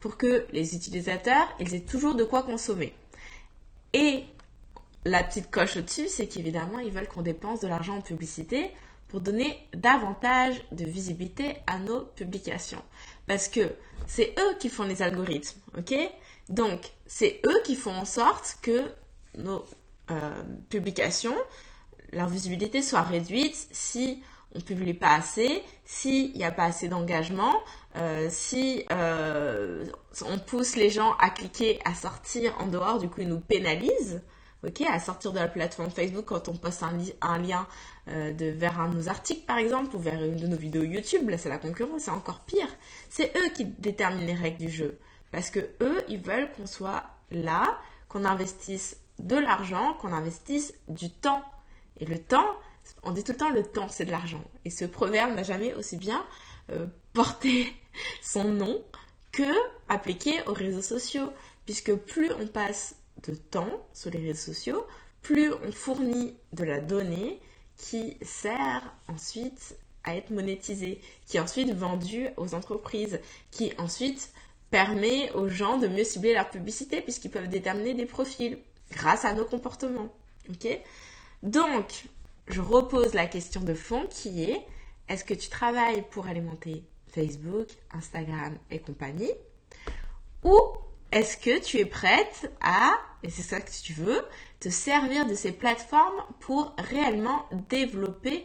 pour 0.00 0.16
que 0.16 0.46
les 0.52 0.74
utilisateurs, 0.74 1.46
ils 1.60 1.74
aient 1.74 1.84
toujours 1.84 2.14
de 2.14 2.24
quoi 2.24 2.42
consommer. 2.42 2.92
Et 3.92 4.24
la 5.06 5.22
petite 5.22 5.50
coche 5.50 5.76
au-dessus, 5.76 6.08
c'est 6.08 6.26
qu'évidemment, 6.26 6.80
ils 6.80 6.90
veulent 6.90 7.06
qu'on 7.06 7.22
dépense 7.22 7.60
de 7.60 7.68
l'argent 7.68 7.98
en 7.98 8.00
publicité 8.00 8.70
pour 9.08 9.20
donner 9.20 9.56
davantage 9.72 10.60
de 10.72 10.84
visibilité 10.84 11.56
à 11.68 11.78
nos 11.78 12.00
publications. 12.00 12.82
Parce 13.28 13.48
que 13.48 13.70
c'est 14.06 14.34
eux 14.38 14.56
qui 14.58 14.68
font 14.68 14.82
les 14.82 15.02
algorithmes, 15.02 15.60
ok? 15.78 15.94
Donc, 16.48 16.80
c'est 17.06 17.40
eux 17.46 17.62
qui 17.64 17.76
font 17.76 17.94
en 17.94 18.04
sorte 18.04 18.58
que 18.62 18.90
nos 19.38 19.64
euh, 20.10 20.42
publications, 20.70 21.36
leur 22.12 22.28
visibilité 22.28 22.82
soit 22.82 23.02
réduite 23.02 23.68
si 23.70 24.22
on 24.56 24.60
publie 24.60 24.94
pas 24.94 25.14
assez, 25.14 25.62
s'il 25.84 26.32
n'y 26.32 26.44
a 26.44 26.50
pas 26.50 26.64
assez 26.64 26.88
d'engagement, 26.88 27.54
euh, 27.96 28.26
si 28.30 28.84
euh, 28.90 29.84
on 30.24 30.38
pousse 30.38 30.74
les 30.74 30.90
gens 30.90 31.12
à 31.20 31.30
cliquer, 31.30 31.78
à 31.84 31.94
sortir 31.94 32.56
en 32.58 32.66
dehors, 32.66 32.98
du 32.98 33.08
coup 33.08 33.20
ils 33.20 33.28
nous 33.28 33.40
pénalisent, 33.40 34.22
ok, 34.66 34.82
à 34.82 34.98
sortir 34.98 35.32
de 35.32 35.38
la 35.38 35.48
plateforme 35.48 35.90
Facebook 35.90 36.26
quand 36.26 36.48
on 36.48 36.54
poste 36.54 36.82
un, 36.82 37.38
lien 37.38 37.66
euh, 38.08 38.32
vers 38.36 38.80
un 38.80 38.88
de 38.88 38.96
nos 38.96 39.08
articles 39.08 39.46
par 39.46 39.58
exemple 39.58 39.94
ou 39.96 39.98
vers 39.98 40.22
une 40.22 40.36
de 40.36 40.46
nos 40.46 40.56
vidéos 40.56 40.82
YouTube, 40.82 41.28
là 41.28 41.38
c'est 41.38 41.48
la 41.48 41.58
concurrence, 41.58 42.02
c'est 42.02 42.10
encore 42.10 42.40
pire. 42.40 42.68
C'est 43.08 43.32
eux 43.36 43.48
qui 43.54 43.64
déterminent 43.64 44.26
les 44.26 44.34
règles 44.34 44.58
du 44.58 44.70
jeu 44.70 44.98
parce 45.30 45.50
que 45.50 45.60
eux 45.80 46.02
ils 46.08 46.20
veulent 46.20 46.50
qu'on 46.52 46.66
soit 46.66 47.04
là, 47.30 47.78
qu'on 48.08 48.24
investisse 48.24 48.96
de 49.18 49.36
l'argent, 49.36 49.94
qu'on 49.94 50.12
investisse 50.12 50.74
du 50.88 51.10
temps. 51.10 51.42
Et 51.98 52.04
le 52.04 52.18
temps, 52.18 52.56
on 53.02 53.12
dit 53.12 53.24
tout 53.24 53.32
le 53.32 53.38
temps 53.38 53.50
le 53.50 53.62
temps 53.62 53.88
c'est 53.88 54.04
de 54.04 54.10
l'argent. 54.10 54.42
Et 54.64 54.70
ce 54.70 54.84
proverbe 54.84 55.34
n'a 55.34 55.42
jamais 55.42 55.74
aussi 55.74 55.96
bien 55.96 56.24
euh, 56.72 56.86
porté 57.12 57.72
son 58.22 58.44
nom 58.44 58.82
que 59.32 59.52
appliqué 59.88 60.42
aux 60.46 60.52
réseaux 60.52 60.82
sociaux. 60.82 61.32
Puisque 61.64 61.94
plus 61.94 62.30
on 62.40 62.46
passe 62.46 62.95
temps 63.32 63.86
sur 63.92 64.10
les 64.10 64.18
réseaux 64.18 64.52
sociaux, 64.52 64.86
plus 65.22 65.52
on 65.52 65.72
fournit 65.72 66.36
de 66.52 66.64
la 66.64 66.80
donnée 66.80 67.40
qui 67.76 68.16
sert 68.22 68.94
ensuite 69.08 69.76
à 70.04 70.16
être 70.16 70.30
monétisée, 70.30 71.00
qui 71.26 71.36
est 71.36 71.40
ensuite 71.40 71.74
vendue 71.74 72.28
aux 72.36 72.54
entreprises, 72.54 73.20
qui 73.50 73.72
ensuite 73.78 74.30
permet 74.70 75.30
aux 75.32 75.48
gens 75.48 75.78
de 75.78 75.88
mieux 75.88 76.04
cibler 76.04 76.34
leur 76.34 76.48
publicité 76.50 77.00
puisqu'ils 77.00 77.30
peuvent 77.30 77.48
déterminer 77.48 77.94
des 77.94 78.06
profils 78.06 78.58
grâce 78.92 79.24
à 79.24 79.34
nos 79.34 79.44
comportements. 79.44 80.12
Ok? 80.48 80.68
Donc, 81.42 82.04
je 82.48 82.60
repose 82.60 83.14
la 83.14 83.26
question 83.26 83.60
de 83.60 83.74
fond 83.74 84.06
qui 84.08 84.44
est 84.44 84.64
est-ce 85.08 85.24
que 85.24 85.34
tu 85.34 85.48
travailles 85.48 86.02
pour 86.10 86.26
alimenter 86.26 86.84
Facebook, 87.08 87.68
Instagram 87.92 88.56
et 88.70 88.78
compagnie 88.78 89.32
Ou 90.44 90.58
est-ce 91.12 91.36
que 91.36 91.58
tu 91.60 91.78
es 91.78 91.84
prête 91.84 92.52
à, 92.60 92.98
et 93.22 93.30
c'est 93.30 93.42
ça 93.42 93.60
que 93.60 93.70
tu 93.70 93.92
veux, 93.92 94.24
te 94.60 94.68
servir 94.68 95.26
de 95.26 95.34
ces 95.34 95.52
plateformes 95.52 96.22
pour 96.40 96.74
réellement 96.78 97.46
développer 97.68 98.44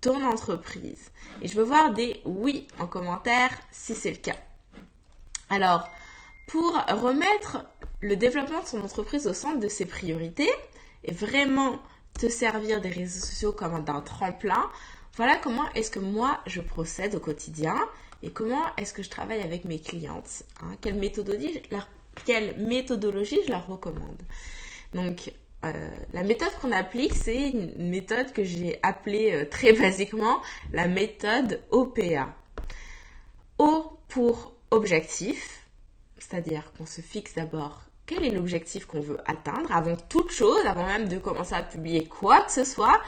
ton 0.00 0.24
entreprise? 0.24 1.10
Et 1.42 1.48
je 1.48 1.56
veux 1.56 1.64
voir 1.64 1.92
des 1.92 2.20
oui 2.24 2.68
en 2.78 2.86
commentaire 2.86 3.50
si 3.70 3.94
c'est 3.94 4.10
le 4.10 4.16
cas. 4.16 4.36
Alors, 5.50 5.88
pour 6.48 6.72
remettre 6.72 7.64
le 8.00 8.16
développement 8.16 8.62
de 8.62 8.66
son 8.66 8.80
entreprise 8.80 9.26
au 9.26 9.34
centre 9.34 9.58
de 9.58 9.68
ses 9.68 9.86
priorités 9.86 10.50
et 11.04 11.12
vraiment 11.12 11.78
te 12.18 12.28
servir 12.28 12.80
des 12.80 12.88
réseaux 12.88 13.24
sociaux 13.24 13.52
comme 13.52 13.84
d'un 13.84 14.00
tremplin, 14.00 14.70
voilà 15.16 15.36
comment 15.36 15.70
est-ce 15.74 15.90
que 15.90 15.98
moi 15.98 16.40
je 16.46 16.60
procède 16.60 17.14
au 17.14 17.20
quotidien 17.20 17.76
et 18.22 18.30
comment 18.30 18.62
est-ce 18.76 18.92
que 18.92 19.02
je 19.02 19.10
travaille 19.10 19.42
avec 19.42 19.64
mes 19.64 19.80
clientes. 19.80 20.44
Hein. 20.62 20.76
quelle, 20.80 20.94
méthodologie, 20.94 21.62
quelle 22.24 22.56
méthodologie 22.58 23.38
je 23.46 23.52
leur 23.52 23.66
recommande. 23.66 24.22
Donc, 24.94 25.32
euh, 25.64 25.72
la 26.12 26.22
méthode 26.22 26.52
qu'on 26.60 26.72
applique, 26.72 27.14
c'est 27.14 27.50
une 27.50 27.90
méthode 27.90 28.32
que 28.32 28.44
j'ai 28.44 28.78
appelée 28.82 29.32
euh, 29.32 29.48
très 29.48 29.72
basiquement 29.80 30.40
la 30.72 30.86
méthode 30.88 31.62
OPA. 31.70 32.34
O 33.58 33.98
pour 34.08 34.54
objectif, 34.70 35.66
c'est-à-dire 36.18 36.72
qu'on 36.76 36.86
se 36.86 37.00
fixe 37.00 37.34
d'abord 37.34 37.82
quel 38.06 38.24
est 38.24 38.30
l'objectif 38.30 38.86
qu'on 38.86 39.00
veut 39.00 39.18
atteindre 39.26 39.70
avant 39.72 39.96
toute 39.96 40.30
chose, 40.30 40.64
avant 40.64 40.86
même 40.86 41.08
de 41.08 41.18
commencer 41.18 41.54
à 41.54 41.62
publier 41.62 42.06
quoi 42.06 42.42
que 42.42 42.52
ce 42.52 42.64
soit. 42.64 43.00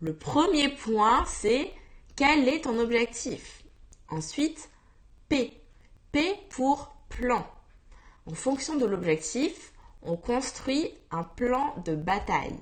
Le 0.00 0.14
premier 0.14 0.70
point, 0.70 1.24
c'est 1.26 1.70
quel 2.16 2.48
est 2.48 2.62
ton 2.62 2.78
objectif 2.78 3.62
Ensuite, 4.08 4.70
P. 5.28 5.52
P 6.12 6.34
pour 6.48 6.94
plan. 7.10 7.46
En 8.30 8.34
fonction 8.34 8.76
de 8.76 8.84
l'objectif, 8.84 9.72
on 10.02 10.16
construit 10.16 10.92
un 11.10 11.24
plan 11.24 11.74
de 11.86 11.94
bataille. 11.94 12.58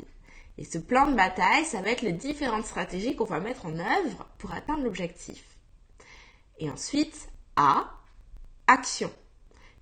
Et 0.58 0.64
ce 0.64 0.78
plan 0.78 1.10
de 1.10 1.16
bataille, 1.16 1.64
ça 1.64 1.82
va 1.82 1.90
être 1.90 2.02
les 2.02 2.12
différentes 2.12 2.66
stratégies 2.66 3.16
qu'on 3.16 3.24
va 3.24 3.40
mettre 3.40 3.66
en 3.66 3.76
œuvre 3.76 4.28
pour 4.38 4.52
atteindre 4.52 4.84
l'objectif. 4.84 5.44
Et 6.60 6.70
ensuite, 6.70 7.28
A, 7.56 7.90
action. 8.68 9.10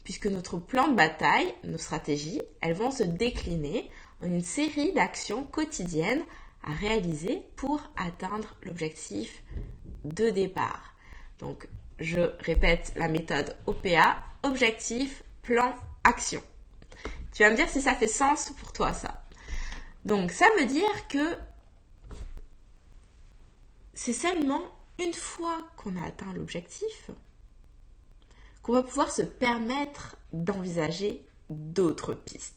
Puisque 0.04 0.26
notre 0.26 0.56
plan 0.56 0.88
de 0.88 0.94
bataille, 0.94 1.54
nos 1.64 1.78
stratégies, 1.78 2.40
elles 2.62 2.74
vont 2.74 2.90
se 2.90 3.02
décliner 3.02 3.90
en 4.22 4.26
une 4.26 4.42
série 4.42 4.92
d'actions 4.94 5.44
quotidiennes 5.44 6.24
à 6.62 6.72
réaliser 6.72 7.42
pour 7.56 7.82
atteindre 7.96 8.56
l'objectif 8.62 9.42
de 10.04 10.30
départ. 10.30 10.94
Donc, 11.40 11.68
je 11.98 12.20
répète 12.40 12.94
la 12.96 13.08
méthode 13.08 13.54
OPA, 13.66 14.16
objectif, 14.44 15.22
plan, 15.44 15.74
action. 16.02 16.42
Tu 17.32 17.42
vas 17.42 17.50
me 17.50 17.56
dire 17.56 17.68
si 17.68 17.80
ça 17.80 17.94
fait 17.94 18.08
sens 18.08 18.52
pour 18.60 18.72
toi, 18.72 18.92
ça. 18.92 19.24
Donc, 20.04 20.32
ça 20.32 20.46
veut 20.58 20.66
dire 20.66 21.08
que 21.08 21.36
c'est 23.94 24.12
seulement 24.12 24.62
une 24.98 25.14
fois 25.14 25.58
qu'on 25.76 25.96
a 25.96 26.06
atteint 26.06 26.32
l'objectif 26.32 27.10
qu'on 28.64 28.72
va 28.72 28.82
pouvoir 28.82 29.10
se 29.10 29.22
permettre 29.22 30.16
d'envisager 30.32 31.22
d'autres 31.50 32.14
pistes. 32.14 32.54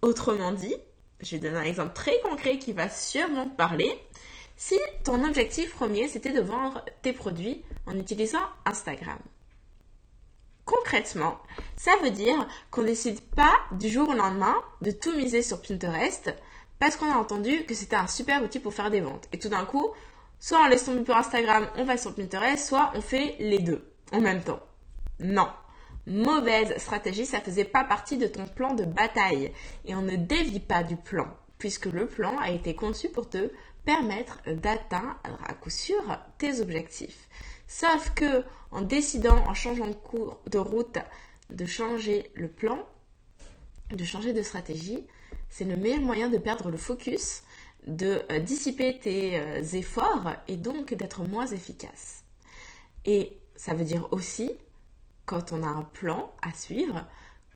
Autrement 0.00 0.52
dit, 0.52 0.76
je 1.20 1.32
vais 1.32 1.40
donner 1.40 1.58
un 1.58 1.64
exemple 1.64 1.92
très 1.92 2.18
concret 2.20 2.58
qui 2.58 2.72
va 2.72 2.88
sûrement 2.88 3.48
te 3.48 3.56
parler. 3.56 3.92
Si 4.56 4.78
ton 5.02 5.24
objectif 5.24 5.74
premier, 5.74 6.06
c'était 6.06 6.32
de 6.32 6.40
vendre 6.40 6.84
tes 7.02 7.12
produits 7.12 7.64
en 7.86 7.98
utilisant 7.98 8.46
Instagram. 8.64 9.18
Concrètement, 10.70 11.36
ça 11.76 11.90
veut 12.00 12.12
dire 12.12 12.46
qu'on 12.70 12.82
ne 12.82 12.86
décide 12.86 13.20
pas 13.20 13.54
du 13.72 13.88
jour 13.88 14.08
au 14.08 14.12
lendemain 14.12 14.54
de 14.82 14.92
tout 14.92 15.12
miser 15.16 15.42
sur 15.42 15.60
Pinterest 15.60 16.32
parce 16.78 16.94
qu'on 16.94 17.10
a 17.10 17.16
entendu 17.16 17.64
que 17.64 17.74
c'était 17.74 17.96
un 17.96 18.06
super 18.06 18.40
outil 18.40 18.60
pour 18.60 18.72
faire 18.72 18.88
des 18.88 19.00
ventes. 19.00 19.26
Et 19.32 19.38
tout 19.40 19.48
d'un 19.48 19.64
coup, 19.64 19.90
soit 20.38 20.60
on 20.60 20.68
laisse 20.68 20.84
tomber 20.84 21.02
pour 21.02 21.16
Instagram, 21.16 21.66
on 21.76 21.82
va 21.82 21.96
sur 21.96 22.14
Pinterest, 22.14 22.64
soit 22.64 22.92
on 22.94 23.00
fait 23.00 23.34
les 23.40 23.58
deux 23.58 23.84
en 24.12 24.20
même 24.20 24.42
temps. 24.42 24.60
Non. 25.18 25.48
Mauvaise 26.06 26.78
stratégie, 26.78 27.26
ça 27.26 27.40
faisait 27.40 27.64
pas 27.64 27.82
partie 27.82 28.16
de 28.16 28.28
ton 28.28 28.46
plan 28.46 28.74
de 28.74 28.84
bataille. 28.84 29.52
Et 29.86 29.96
on 29.96 30.02
ne 30.02 30.14
dévie 30.14 30.60
pas 30.60 30.84
du 30.84 30.94
plan, 30.94 31.26
puisque 31.58 31.86
le 31.86 32.06
plan 32.06 32.38
a 32.38 32.50
été 32.50 32.76
conçu 32.76 33.08
pour 33.08 33.28
te 33.28 33.50
permettre 33.84 34.38
d'atteindre 34.46 35.38
à 35.48 35.52
coup 35.54 35.70
sûr 35.70 36.00
tes 36.38 36.60
objectifs. 36.60 37.28
Sauf 37.72 38.10
que 38.16 38.44
en 38.72 38.82
décidant, 38.82 39.46
en 39.46 39.54
changeant 39.54 39.86
de 39.86 40.58
route, 40.58 40.98
de 41.50 41.66
changer 41.66 42.28
le 42.34 42.48
plan, 42.48 42.84
de 43.90 44.04
changer 44.04 44.32
de 44.32 44.42
stratégie, 44.42 45.06
c'est 45.50 45.64
le 45.64 45.76
meilleur 45.76 46.00
moyen 46.00 46.28
de 46.28 46.36
perdre 46.36 46.68
le 46.68 46.76
focus, 46.76 47.44
de 47.86 48.22
euh, 48.32 48.40
dissiper 48.40 48.98
tes 48.98 49.38
euh, 49.38 49.62
efforts 49.62 50.32
et 50.48 50.56
donc 50.56 50.94
d'être 50.94 51.22
moins 51.22 51.46
efficace. 51.46 52.24
Et 53.04 53.38
ça 53.54 53.72
veut 53.72 53.84
dire 53.84 54.08
aussi, 54.10 54.50
quand 55.24 55.52
on 55.52 55.62
a 55.62 55.68
un 55.68 55.82
plan 55.82 56.34
à 56.42 56.52
suivre, 56.52 57.06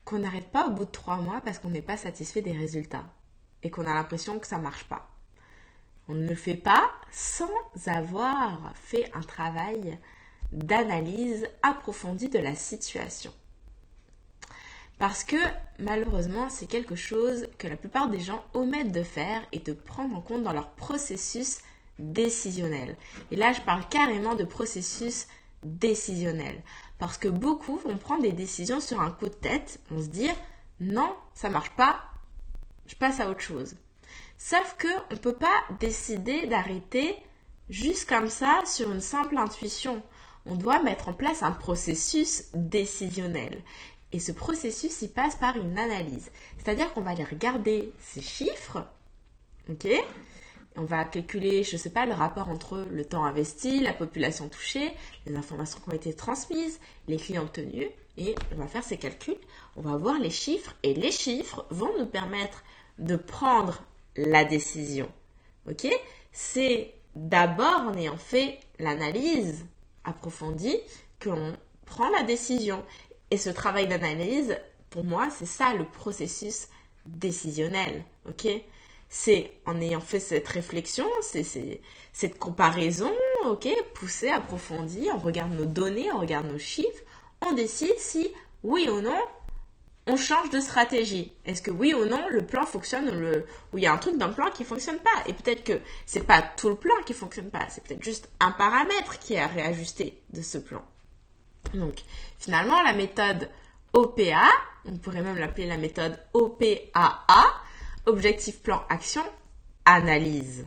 qu'on 0.05 0.19
n'arrête 0.19 0.47
pas 0.47 0.67
au 0.67 0.71
bout 0.71 0.85
de 0.85 0.91
trois 0.91 1.17
mois 1.17 1.41
parce 1.41 1.59
qu'on 1.59 1.71
n'est 1.71 1.81
pas 1.81 1.97
satisfait 1.97 2.41
des 2.41 2.57
résultats 2.57 3.05
et 3.63 3.69
qu'on 3.69 3.85
a 3.85 3.93
l'impression 3.93 4.39
que 4.39 4.47
ça 4.47 4.59
ne 4.59 4.63
marche 4.63 4.85
pas. 4.85 5.09
On 6.07 6.13
ne 6.13 6.25
le 6.25 6.35
fait 6.35 6.55
pas 6.55 6.89
sans 7.15 7.47
avoir 7.85 8.73
fait 8.75 9.09
un 9.13 9.21
travail 9.21 9.97
d'analyse 10.51 11.47
approfondie 11.63 12.27
de 12.27 12.39
la 12.39 12.55
situation. 12.55 13.31
Parce 14.99 15.23
que 15.23 15.37
malheureusement, 15.79 16.49
c'est 16.49 16.67
quelque 16.67 16.95
chose 16.95 17.47
que 17.57 17.69
la 17.69 17.77
plupart 17.77 18.09
des 18.09 18.19
gens 18.19 18.43
omettent 18.53 18.91
de 18.91 19.01
faire 19.03 19.41
et 19.53 19.59
de 19.59 19.71
prendre 19.71 20.13
en 20.13 20.19
compte 20.19 20.43
dans 20.43 20.51
leur 20.51 20.71
processus 20.71 21.59
décisionnel. 21.99 22.97
Et 23.31 23.37
là, 23.37 23.53
je 23.53 23.61
parle 23.61 23.87
carrément 23.87 24.35
de 24.35 24.43
processus 24.43 25.27
décisionnel. 25.63 26.61
Parce 26.99 27.17
que 27.17 27.29
beaucoup 27.29 27.77
vont 27.77 27.97
prendre 27.97 28.23
des 28.23 28.33
décisions 28.33 28.81
sur 28.81 28.99
un 28.99 29.11
coup 29.11 29.29
de 29.29 29.33
tête, 29.35 29.79
vont 29.89 30.01
se 30.01 30.09
dire 30.09 30.35
non, 30.81 31.15
ça 31.33 31.49
marche 31.49 31.71
pas, 31.71 32.01
je 32.87 32.95
passe 32.95 33.21
à 33.21 33.29
autre 33.29 33.39
chose. 33.39 33.77
Sauf 34.37 34.75
que 34.77 34.87
on 35.11 35.17
peut 35.17 35.35
pas 35.35 35.63
décider 35.79 36.47
d'arrêter 36.47 37.15
juste 37.69 38.07
comme 38.07 38.29
ça 38.29 38.61
sur 38.65 38.91
une 38.91 39.01
simple 39.01 39.37
intuition. 39.37 40.03
On 40.45 40.55
doit 40.55 40.81
mettre 40.83 41.09
en 41.09 41.13
place 41.13 41.41
un 41.41 41.51
processus 41.51 42.45
décisionnel. 42.53 43.61
Et 44.11 44.19
ce 44.19 44.31
processus, 44.31 45.01
il 45.01 45.09
passe 45.09 45.35
par 45.35 45.57
une 45.57 45.77
analyse. 45.77 46.31
C'est-à-dire 46.57 46.93
qu'on 46.93 47.01
va 47.01 47.11
aller 47.11 47.23
regarder 47.23 47.91
ces 47.99 48.21
chiffres, 48.21 48.85
ok 49.69 49.87
on 50.77 50.83
va 50.83 51.05
calculer, 51.05 51.63
je 51.63 51.73
ne 51.75 51.77
sais 51.77 51.89
pas, 51.89 52.05
le 52.05 52.13
rapport 52.13 52.49
entre 52.49 52.85
le 52.91 53.05
temps 53.05 53.23
investi, 53.23 53.79
la 53.79 53.93
population 53.93 54.49
touchée, 54.49 54.91
les 55.25 55.35
informations 55.35 55.79
qui 55.79 55.89
ont 55.89 55.95
été 55.95 56.13
transmises, 56.13 56.79
les 57.07 57.17
clients 57.17 57.43
obtenus, 57.43 57.87
et 58.17 58.35
on 58.51 58.57
va 58.57 58.67
faire 58.67 58.83
ces 58.83 58.97
calculs, 58.97 59.37
on 59.77 59.81
va 59.81 59.95
voir 59.95 60.19
les 60.19 60.29
chiffres, 60.29 60.75
et 60.83 60.93
les 60.93 61.11
chiffres 61.11 61.65
vont 61.69 61.97
nous 61.97 62.05
permettre 62.05 62.63
de 62.99 63.15
prendre 63.15 63.83
la 64.15 64.45
décision. 64.45 65.11
Ok? 65.69 65.87
C'est 66.31 66.93
d'abord 67.15 67.81
en 67.87 67.93
ayant 67.93 68.17
fait 68.17 68.59
l'analyse 68.79 69.65
approfondie 70.03 70.79
que 71.19 71.29
l'on 71.29 71.55
prend 71.85 72.09
la 72.09 72.23
décision. 72.23 72.83
Et 73.31 73.37
ce 73.37 73.49
travail 73.49 73.87
d'analyse, 73.87 74.57
pour 74.89 75.03
moi, 75.03 75.29
c'est 75.29 75.45
ça 75.45 75.73
le 75.73 75.85
processus 75.85 76.67
décisionnel. 77.05 78.03
Ok? 78.27 78.47
C'est 79.07 79.51
en 79.65 79.79
ayant 79.79 80.01
fait 80.01 80.19
cette 80.19 80.47
réflexion, 80.47 81.05
c'est 81.21 81.43
cette 82.11 82.39
comparaison, 82.39 83.11
ok, 83.45 83.67
poussée, 83.93 84.29
approfondie, 84.29 85.09
on 85.13 85.19
regarde 85.19 85.53
nos 85.53 85.65
données, 85.65 86.11
on 86.11 86.19
regarde 86.19 86.47
nos 86.47 86.57
chiffres, 86.57 87.03
on 87.45 87.53
décide 87.53 87.97
si 87.97 88.33
oui 88.63 88.89
ou 88.89 89.01
non 89.01 89.21
on 90.07 90.17
change 90.17 90.49
de 90.51 90.59
stratégie. 90.59 91.33
Est-ce 91.45 91.61
que 91.61 91.71
oui 91.71 91.93
ou 91.93 92.05
non 92.05 92.27
le 92.29 92.45
plan 92.45 92.65
fonctionne 92.65 93.09
ou, 93.73 93.77
il 93.77 93.83
y 93.83 93.87
a 93.87 93.93
un 93.93 93.97
truc 93.97 94.17
dans 94.17 94.27
le 94.27 94.33
plan 94.33 94.51
qui 94.51 94.63
fonctionne 94.63 94.99
pas? 94.99 95.23
Et 95.27 95.33
peut-être 95.33 95.63
que 95.63 95.79
c'est 96.05 96.25
pas 96.25 96.41
tout 96.41 96.69
le 96.69 96.75
plan 96.75 96.93
qui 97.05 97.13
fonctionne 97.13 97.49
pas, 97.49 97.65
c'est 97.69 97.83
peut-être 97.83 98.03
juste 98.03 98.29
un 98.39 98.51
paramètre 98.51 99.19
qui 99.19 99.33
est 99.33 99.39
à 99.39 99.47
réajuster 99.47 100.21
de 100.31 100.41
ce 100.41 100.57
plan. 100.57 100.83
Donc 101.73 101.95
finalement 102.37 102.81
la 102.83 102.93
méthode 102.93 103.49
OPA, 103.93 104.47
on 104.85 104.97
pourrait 104.97 105.21
même 105.21 105.37
l'appeler 105.37 105.67
la 105.67 105.77
méthode 105.77 106.19
OPAA, 106.33 107.25
objectif, 108.05 108.59
plan, 108.61 108.83
action, 108.89 109.23
analyse. 109.85 110.65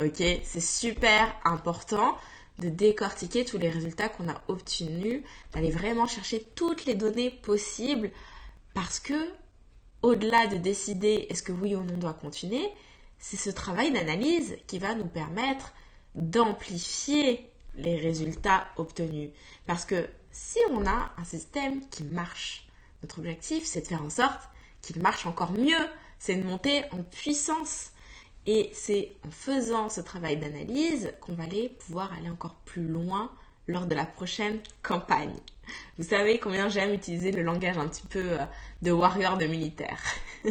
Ok 0.00 0.22
C'est 0.44 0.60
super 0.60 1.34
important 1.44 2.16
de 2.60 2.68
décortiquer 2.68 3.44
tous 3.44 3.58
les 3.58 3.70
résultats 3.70 4.08
qu'on 4.08 4.28
a 4.28 4.40
obtenus, 4.48 5.22
d'aller 5.52 5.70
vraiment 5.70 6.06
chercher 6.06 6.44
toutes 6.54 6.84
les 6.86 6.94
données 6.94 7.30
possibles 7.30 8.10
parce 8.78 9.00
que 9.00 9.28
au-delà 10.02 10.46
de 10.46 10.56
décider 10.56 11.26
est-ce 11.30 11.42
que 11.42 11.50
oui 11.50 11.74
ou 11.74 11.82
non 11.82 11.94
on 11.94 11.98
doit 11.98 12.12
continuer, 12.12 12.64
c'est 13.18 13.36
ce 13.36 13.50
travail 13.50 13.90
d'analyse 13.90 14.56
qui 14.68 14.78
va 14.78 14.94
nous 14.94 15.08
permettre 15.08 15.72
d'amplifier 16.14 17.50
les 17.74 17.96
résultats 17.96 18.68
obtenus. 18.76 19.30
Parce 19.66 19.84
que 19.84 20.08
si 20.30 20.60
on 20.70 20.86
a 20.86 21.10
un 21.18 21.24
système 21.24 21.80
qui 21.88 22.04
marche, 22.04 22.68
notre 23.02 23.18
objectif 23.18 23.64
c'est 23.64 23.80
de 23.80 23.88
faire 23.88 24.04
en 24.04 24.10
sorte 24.10 24.48
qu'il 24.80 25.02
marche 25.02 25.26
encore 25.26 25.50
mieux, 25.50 25.88
c'est 26.20 26.36
de 26.36 26.44
monter 26.44 26.84
en 26.92 27.02
puissance. 27.02 27.90
Et 28.46 28.70
c'est 28.74 29.10
en 29.26 29.32
faisant 29.32 29.88
ce 29.88 30.00
travail 30.00 30.36
d'analyse 30.36 31.12
qu'on 31.20 31.32
va 31.32 31.42
aller 31.42 31.68
pouvoir 31.68 32.12
aller 32.12 32.30
encore 32.30 32.54
plus 32.64 32.86
loin 32.86 33.32
lors 33.66 33.86
de 33.86 33.96
la 33.96 34.06
prochaine 34.06 34.60
campagne. 34.84 35.34
Vous 35.98 36.04
savez 36.04 36.38
combien 36.38 36.68
j'aime 36.68 36.92
utiliser 36.92 37.32
le 37.32 37.42
langage 37.42 37.78
un 37.78 37.88
petit 37.88 38.06
peu 38.06 38.22
euh, 38.22 38.44
de 38.82 38.90
warrior 38.90 39.36
de 39.38 39.46
militaire. 39.46 40.02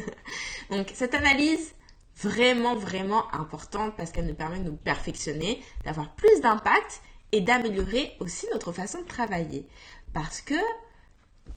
Donc 0.71 0.91
cette 0.93 1.13
analyse, 1.13 1.73
vraiment, 2.15 2.75
vraiment 2.75 3.33
importante 3.33 3.95
parce 3.95 4.11
qu'elle 4.11 4.27
nous 4.27 4.35
permet 4.35 4.59
de 4.59 4.69
nous 4.69 4.77
perfectionner, 4.77 5.61
d'avoir 5.85 6.13
plus 6.15 6.41
d'impact 6.41 7.01
et 7.31 7.41
d'améliorer 7.41 8.13
aussi 8.19 8.47
notre 8.51 8.71
façon 8.71 9.01
de 9.01 9.07
travailler. 9.07 9.67
Parce 10.13 10.41
que 10.41 10.55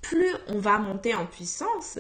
plus 0.03 0.35
on 0.49 0.59
va 0.59 0.79
monter 0.79 1.15
en 1.15 1.27
puissance, 1.27 1.99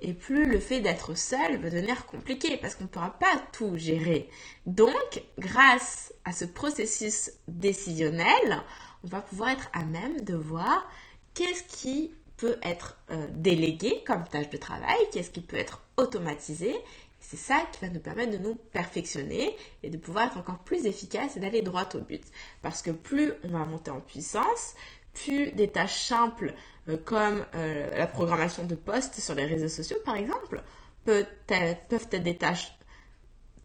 et 0.00 0.12
plus 0.12 0.44
le 0.44 0.60
fait 0.60 0.80
d'être 0.80 1.16
seul 1.16 1.56
va 1.56 1.70
devenir 1.70 2.06
compliqué 2.06 2.56
parce 2.56 2.76
qu'on 2.76 2.84
ne 2.84 2.88
pourra 2.88 3.18
pas 3.18 3.42
tout 3.52 3.76
gérer. 3.76 4.28
Donc, 4.66 5.22
grâce 5.38 6.12
à 6.24 6.32
ce 6.32 6.44
processus 6.44 7.32
décisionnel, 7.48 8.62
on 9.04 9.08
va 9.08 9.20
pouvoir 9.20 9.50
être 9.50 9.68
à 9.72 9.84
même 9.84 10.20
de 10.22 10.34
voir 10.34 10.88
qu'est-ce 11.34 11.62
qui 11.64 12.12
peut 12.36 12.56
être 12.62 12.96
euh, 13.10 13.26
délégué 13.32 14.02
comme 14.06 14.24
tâche 14.24 14.48
de 14.50 14.56
travail, 14.56 14.96
qu'est-ce 15.12 15.30
qui 15.30 15.40
peut 15.40 15.56
être 15.56 15.82
automatisé. 15.96 16.74
C'est 17.20 17.36
ça 17.36 17.60
qui 17.72 17.84
va 17.84 17.92
nous 17.92 18.00
permettre 18.00 18.32
de 18.32 18.38
nous 18.38 18.54
perfectionner 18.54 19.54
et 19.82 19.90
de 19.90 19.98
pouvoir 19.98 20.26
être 20.26 20.38
encore 20.38 20.60
plus 20.60 20.86
efficace 20.86 21.36
et 21.36 21.40
d'aller 21.40 21.62
droit 21.62 21.88
au 21.94 21.98
but. 21.98 22.22
Parce 22.62 22.80
que 22.80 22.90
plus 22.90 23.32
on 23.42 23.48
va 23.48 23.64
monter 23.64 23.90
en 23.90 24.00
puissance, 24.00 24.74
plus 25.12 25.50
des 25.52 25.68
tâches 25.68 26.00
simples 26.06 26.54
euh, 26.88 26.96
comme 26.96 27.44
euh, 27.54 27.96
la 27.96 28.06
programmation 28.06 28.64
de 28.64 28.76
posts 28.76 29.20
sur 29.20 29.34
les 29.34 29.44
réseaux 29.44 29.68
sociaux 29.68 29.98
par 30.04 30.16
exemple 30.16 30.62
peuvent 31.04 31.26
être 31.48 32.22
des 32.22 32.36
tâches 32.36 32.77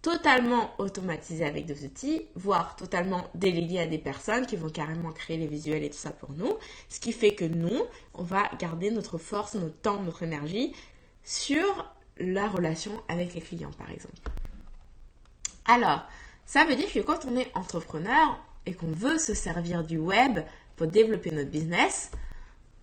totalement 0.04 0.76
automatisées 0.80 1.46
avec 1.46 1.66
des 1.66 1.86
outils, 1.86 2.28
voire 2.36 2.76
totalement 2.76 3.24
déléguées 3.36 3.80
à 3.80 3.88
des 3.88 3.98
personnes 3.98 4.46
qui 4.46 4.58
vont 4.58 4.70
carrément 4.70 5.14
créer 5.14 5.38
les 5.38 5.48
visuels 5.48 5.82
et 5.82 5.90
tout 5.90 5.98
ça 5.98 6.12
pour 6.12 6.34
nous. 6.34 6.58
Ce 6.90 7.00
qui 7.00 7.14
fait 7.14 7.34
que 7.34 7.46
nous, 7.46 7.82
on 8.14 8.24
va 8.24 8.52
garder 8.60 8.92
notre 8.92 9.18
force, 9.18 9.56
notre 9.56 9.78
temps, 9.78 10.04
notre 10.04 10.24
énergie 10.24 10.76
sur 11.24 11.96
la 12.18 12.50
relation 12.50 12.92
avec 13.08 13.34
les 13.34 13.40
clients 13.40 13.72
par 13.78 13.90
exemple. 13.90 14.20
Alors, 15.66 16.06
ça 16.46 16.66
veut 16.66 16.76
dire 16.76 16.92
que 16.92 17.00
quand 17.00 17.26
on 17.26 17.38
est 17.38 17.50
entrepreneur 17.56 18.38
et 18.66 18.74
qu'on 18.74 18.92
veut 18.92 19.18
se 19.18 19.34
servir 19.34 19.86
du 19.86 19.98
web 19.98 20.40
pour 20.76 20.88
développer 20.88 21.32
notre 21.32 21.50
business, 21.50 22.12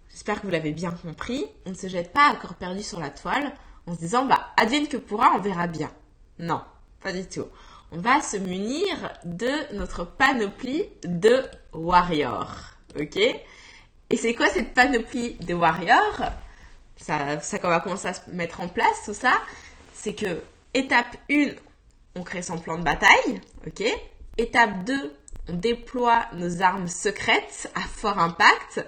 j'espère 0.09 0.41
que 0.41 0.47
vous 0.47 0.53
l'avez 0.53 0.73
bien 0.73 0.91
compris, 0.91 1.45
on 1.67 1.71
ne 1.71 1.75
se 1.75 1.87
jette 1.87 2.15
pas 2.15 2.31
à 2.31 2.37
corps 2.37 2.55
perdu 2.55 2.83
sur 2.83 2.99
la 2.99 3.11
toile 3.11 3.53
en 3.87 3.95
se 3.95 4.01
disant 4.01 4.25
bah 4.25 4.53
advienne 4.57 4.89
que 4.89 4.97
pourra, 4.97 5.33
on 5.37 5.41
verra 5.41 5.67
bien. 5.67 5.93
Non, 6.39 6.63
pas 7.03 7.13
du 7.13 7.27
tout. 7.27 7.47
On 7.93 7.99
va 7.99 8.23
se 8.23 8.37
munir 8.37 9.13
de 9.25 9.75
notre 9.75 10.05
panoplie 10.05 10.85
de 11.05 11.43
warriors. 11.73 12.57
Ok? 12.99 13.17
Et 13.17 14.17
c'est 14.17 14.35
quoi 14.35 14.49
cette 14.49 14.75
panoplie 14.75 15.35
de 15.35 15.55
warriors? 15.55 16.23
Ça, 16.97 17.41
ça 17.41 17.59
qu'on 17.59 17.69
va 17.69 17.81
commencer 17.81 18.09
à 18.09 18.15
se 18.15 18.31
mettre 18.31 18.61
en 18.61 18.69
place, 18.69 19.05
tout 19.05 19.15
ça. 19.15 19.33
C'est 19.95 20.15
que 20.15 20.41
étape 20.75 21.17
1, 21.31 21.53
on 22.15 22.23
crée 22.23 22.43
son 22.43 22.59
plan 22.59 22.79
de 22.79 22.85
bataille. 22.85 23.41
Ok? 23.67 23.83
Étape 24.39 24.85
2, 24.85 25.13
on 25.49 25.55
déploie 25.55 26.27
nos 26.35 26.63
armes 26.63 26.89
secrètes 26.89 27.71
à 27.75 27.81
fort 27.81 28.19
impact. 28.19 28.85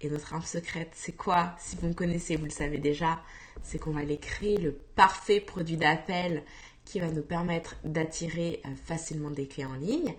Et 0.00 0.10
notre 0.10 0.34
arme 0.34 0.42
secrète, 0.42 0.90
c'est 0.94 1.16
quoi? 1.16 1.54
Si 1.58 1.76
vous 1.76 1.88
me 1.88 1.94
connaissez, 1.94 2.36
vous 2.36 2.44
le 2.44 2.50
savez 2.50 2.78
déjà, 2.78 3.20
c'est 3.62 3.78
qu'on 3.78 3.92
va 3.92 4.00
aller 4.00 4.18
créer 4.18 4.58
le 4.58 4.72
parfait 4.72 5.40
produit 5.40 5.76
d'appel 5.76 6.42
qui 6.84 7.00
va 7.00 7.10
nous 7.10 7.22
permettre 7.22 7.76
d'attirer 7.84 8.60
euh, 8.66 8.70
facilement 8.84 9.30
des 9.30 9.46
clients 9.46 9.70
en 9.70 9.76
ligne. 9.76 10.14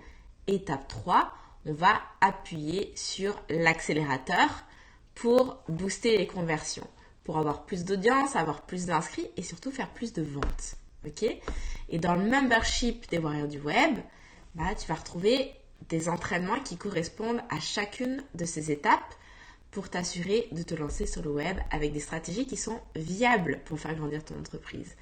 Étape 0.48 0.88
3, 0.88 1.32
on 1.66 1.74
va 1.74 2.02
appuyer 2.22 2.92
sur 2.96 3.40
l'accélérateur 3.50 4.50
pour 5.16 5.58
booster 5.70 6.18
les 6.18 6.28
conversions, 6.28 6.88
pour 7.24 7.38
avoir 7.38 7.66
plus 7.66 7.86
d'audience, 7.86 8.36
avoir 8.36 8.64
plus 8.64 8.86
d'inscrits 8.86 9.28
et 9.38 9.44
surtout 9.44 9.72
faire 9.72 9.90
plus 9.94 10.14
de 10.14 10.22
ventes. 10.24 10.76
Et 11.90 12.00
dans 12.00 12.16
le 12.16 12.30
membership 12.30 13.10
des 13.10 13.18
Warriors 13.18 13.48
du 13.48 13.60
Web, 13.60 13.98
bah, 14.56 14.76
tu 14.80 14.88
vas 14.88 14.96
retrouver 14.96 15.52
des 15.90 16.10
entraînements 16.10 16.60
qui 16.60 16.78
correspondent 16.78 17.42
à 17.50 17.60
chacune 17.60 18.24
de 18.36 18.46
ces 18.46 18.72
étapes 18.72 19.16
pour 19.74 19.90
t'assurer 19.90 20.48
de 20.52 20.64
te 20.64 20.76
lancer 20.76 21.06
sur 21.06 21.22
le 21.24 21.32
web 21.32 21.58
avec 21.72 21.92
des 21.92 22.00
stratégies 22.00 22.46
qui 22.46 22.58
sont 22.58 22.80
viables 22.96 23.60
pour 23.66 23.80
faire 23.80 23.96
grandir 23.96 24.24
ton 24.24 24.40
entreprise. 24.40 24.96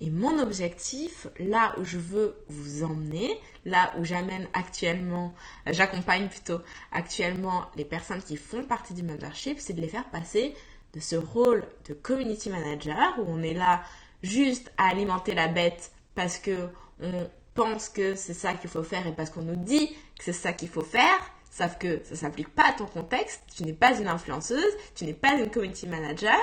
Et 0.00 0.10
mon 0.10 0.38
objectif, 0.40 1.28
là 1.38 1.74
où 1.78 1.84
je 1.84 1.96
veux 1.96 2.36
vous 2.48 2.82
emmener, 2.82 3.30
là 3.64 3.94
où 3.98 4.04
j'amène 4.04 4.48
actuellement, 4.52 5.32
j'accompagne 5.66 6.28
plutôt 6.28 6.60
actuellement 6.92 7.66
les 7.76 7.84
personnes 7.84 8.22
qui 8.22 8.36
font 8.36 8.64
partie 8.64 8.94
du 8.94 9.02
membership, 9.02 9.58
c'est 9.60 9.72
de 9.72 9.80
les 9.80 9.88
faire 9.88 10.08
passer 10.10 10.54
de 10.92 11.00
ce 11.00 11.16
rôle 11.16 11.64
de 11.88 11.94
community 11.94 12.50
manager 12.50 13.18
où 13.18 13.24
on 13.28 13.42
est 13.42 13.54
là 13.54 13.82
juste 14.22 14.72
à 14.76 14.88
alimenter 14.88 15.34
la 15.34 15.48
bête 15.48 15.92
parce 16.14 16.38
que 16.38 16.68
on 17.00 17.28
pense 17.54 17.88
que 17.88 18.14
c'est 18.14 18.34
ça 18.34 18.54
qu'il 18.54 18.70
faut 18.70 18.82
faire 18.82 19.06
et 19.06 19.12
parce 19.12 19.30
qu'on 19.30 19.42
nous 19.42 19.56
dit 19.56 19.88
que 20.18 20.24
c'est 20.24 20.32
ça 20.32 20.52
qu'il 20.52 20.68
faut 20.68 20.82
faire, 20.82 21.18
sauf 21.56 21.78
que 21.78 22.04
ça 22.04 22.10
ne 22.10 22.16
s'applique 22.16 22.54
pas 22.54 22.68
à 22.68 22.72
ton 22.72 22.84
contexte, 22.84 23.42
tu 23.54 23.64
n'es 23.64 23.72
pas 23.72 23.98
une 23.98 24.08
influenceuse, 24.08 24.76
tu 24.94 25.06
n'es 25.06 25.14
pas 25.14 25.32
une 25.32 25.50
community 25.50 25.86
manager. 25.86 26.38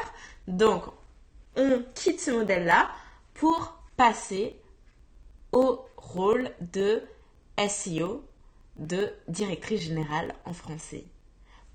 Donc, 0.47 0.85
on 1.55 1.83
quitte 1.93 2.19
ce 2.19 2.31
modèle-là 2.31 2.89
pour 3.35 3.77
passer 3.95 4.59
au 5.51 5.85
rôle 5.97 6.49
de 6.61 7.03
SEO, 7.69 8.27
de 8.77 9.13
directrice 9.27 9.81
générale 9.81 10.33
en 10.45 10.53
français. 10.53 11.05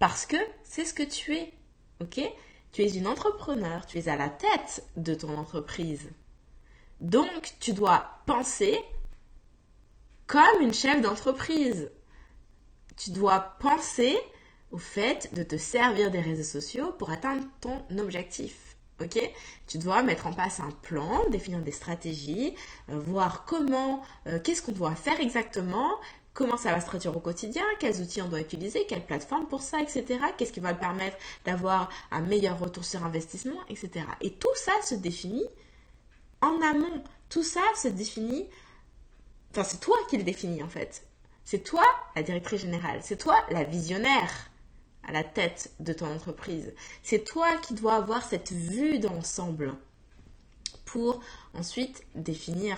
Parce 0.01 0.27
que 0.27 0.37
c'est 0.65 0.85
ce 0.85 0.95
que 0.95 1.05
tu 1.05 1.37
es, 1.37 1.53
ok? 2.01 2.21
Tu 2.73 2.83
es 2.83 2.91
une 2.91 3.07
entrepreneur, 3.07 3.87
tu 3.87 3.99
es 3.99 4.09
à 4.09 4.17
la 4.17 4.31
tête 4.31 4.85
de 4.97 5.15
ton 5.15 5.37
entreprise. 5.39 6.11
Donc, 7.01 7.55
tu 7.61 7.73
dois 7.73 8.05
penser 8.27 8.77
comme 10.27 10.61
une 10.61 10.75
chef 10.75 11.01
d'entreprise. 11.01 11.93
Tu 12.99 13.11
dois 13.11 13.41
penser 13.61 14.19
au 14.71 14.79
fait 14.79 15.33
de 15.35 15.43
te 15.43 15.57
servir 15.57 16.11
des 16.11 16.21
réseaux 16.21 16.43
sociaux 16.43 16.93
pour 16.99 17.11
atteindre 17.11 17.45
ton 17.61 17.81
objectif. 17.99 18.77
Ok? 19.01 19.19
Tu 19.69 19.79
dois 19.79 20.03
mettre 20.03 20.27
en 20.27 20.33
place 20.33 20.59
un 20.59 20.71
plan, 20.83 21.25
définir 21.31 21.61
des 21.61 21.71
stratégies, 21.71 22.55
euh, 22.91 22.99
voir 22.99 23.45
comment, 23.45 24.03
euh, 24.27 24.41
qu'est-ce 24.41 24.61
qu'on 24.61 24.73
doit 24.73 24.97
faire 24.97 25.21
exactement, 25.21 25.93
comment 26.35 26.57
ça 26.57 26.73
va 26.73 26.81
se 26.81 26.87
traduire 26.87 27.17
au 27.17 27.21
quotidien, 27.21 27.63
quels 27.79 28.01
outils 28.01 28.21
on 28.21 28.29
doit 28.29 28.41
utiliser, 28.41 28.85
quelle 28.87 29.07
plateforme 29.07 29.47
pour 29.47 29.63
ça, 29.63 29.81
etc. 29.81 30.19
Qu'est-ce 30.37 30.53
qui 30.53 30.61
va 30.61 30.75
permettre 30.75 31.17
d'avoir 31.45 31.89
un 32.11 32.21
meilleur 32.23 32.59
retour 32.59 32.85
sur 32.85 33.05
investissement, 33.05 33.61
etc. 33.69 34.05
Et 34.21 34.33
tout 34.33 34.55
ça 34.57 34.73
se 34.83 34.97
définit 34.97 35.47
en 36.41 36.61
amont. 36.63 37.05
Tout 37.29 37.45
ça 37.45 37.63
se 37.77 37.89
définit 37.89 38.47
Enfin, 39.51 39.65
c'est 39.65 39.81
toi 39.81 39.97
qui 40.09 40.19
le 40.19 40.25
définis 40.25 40.63
en 40.63 40.69
fait. 40.69 41.08
C'est 41.51 41.65
toi 41.65 41.85
la 42.15 42.23
directrice 42.23 42.61
générale. 42.61 43.01
C'est 43.03 43.17
toi 43.17 43.43
la 43.49 43.65
visionnaire 43.65 44.51
à 45.03 45.13
la 45.13 45.25
tête 45.25 45.73
de 45.81 45.95
ton 45.95 46.05
entreprise. 46.15 46.75
C'est 47.03 47.25
toi 47.25 47.57
qui 47.57 47.73
dois 47.73 47.95
avoir 47.95 48.23
cette 48.23 48.53
vue 48.53 48.99
d'ensemble 48.99 49.75
pour 50.85 51.23
ensuite 51.55 52.05
définir 52.15 52.77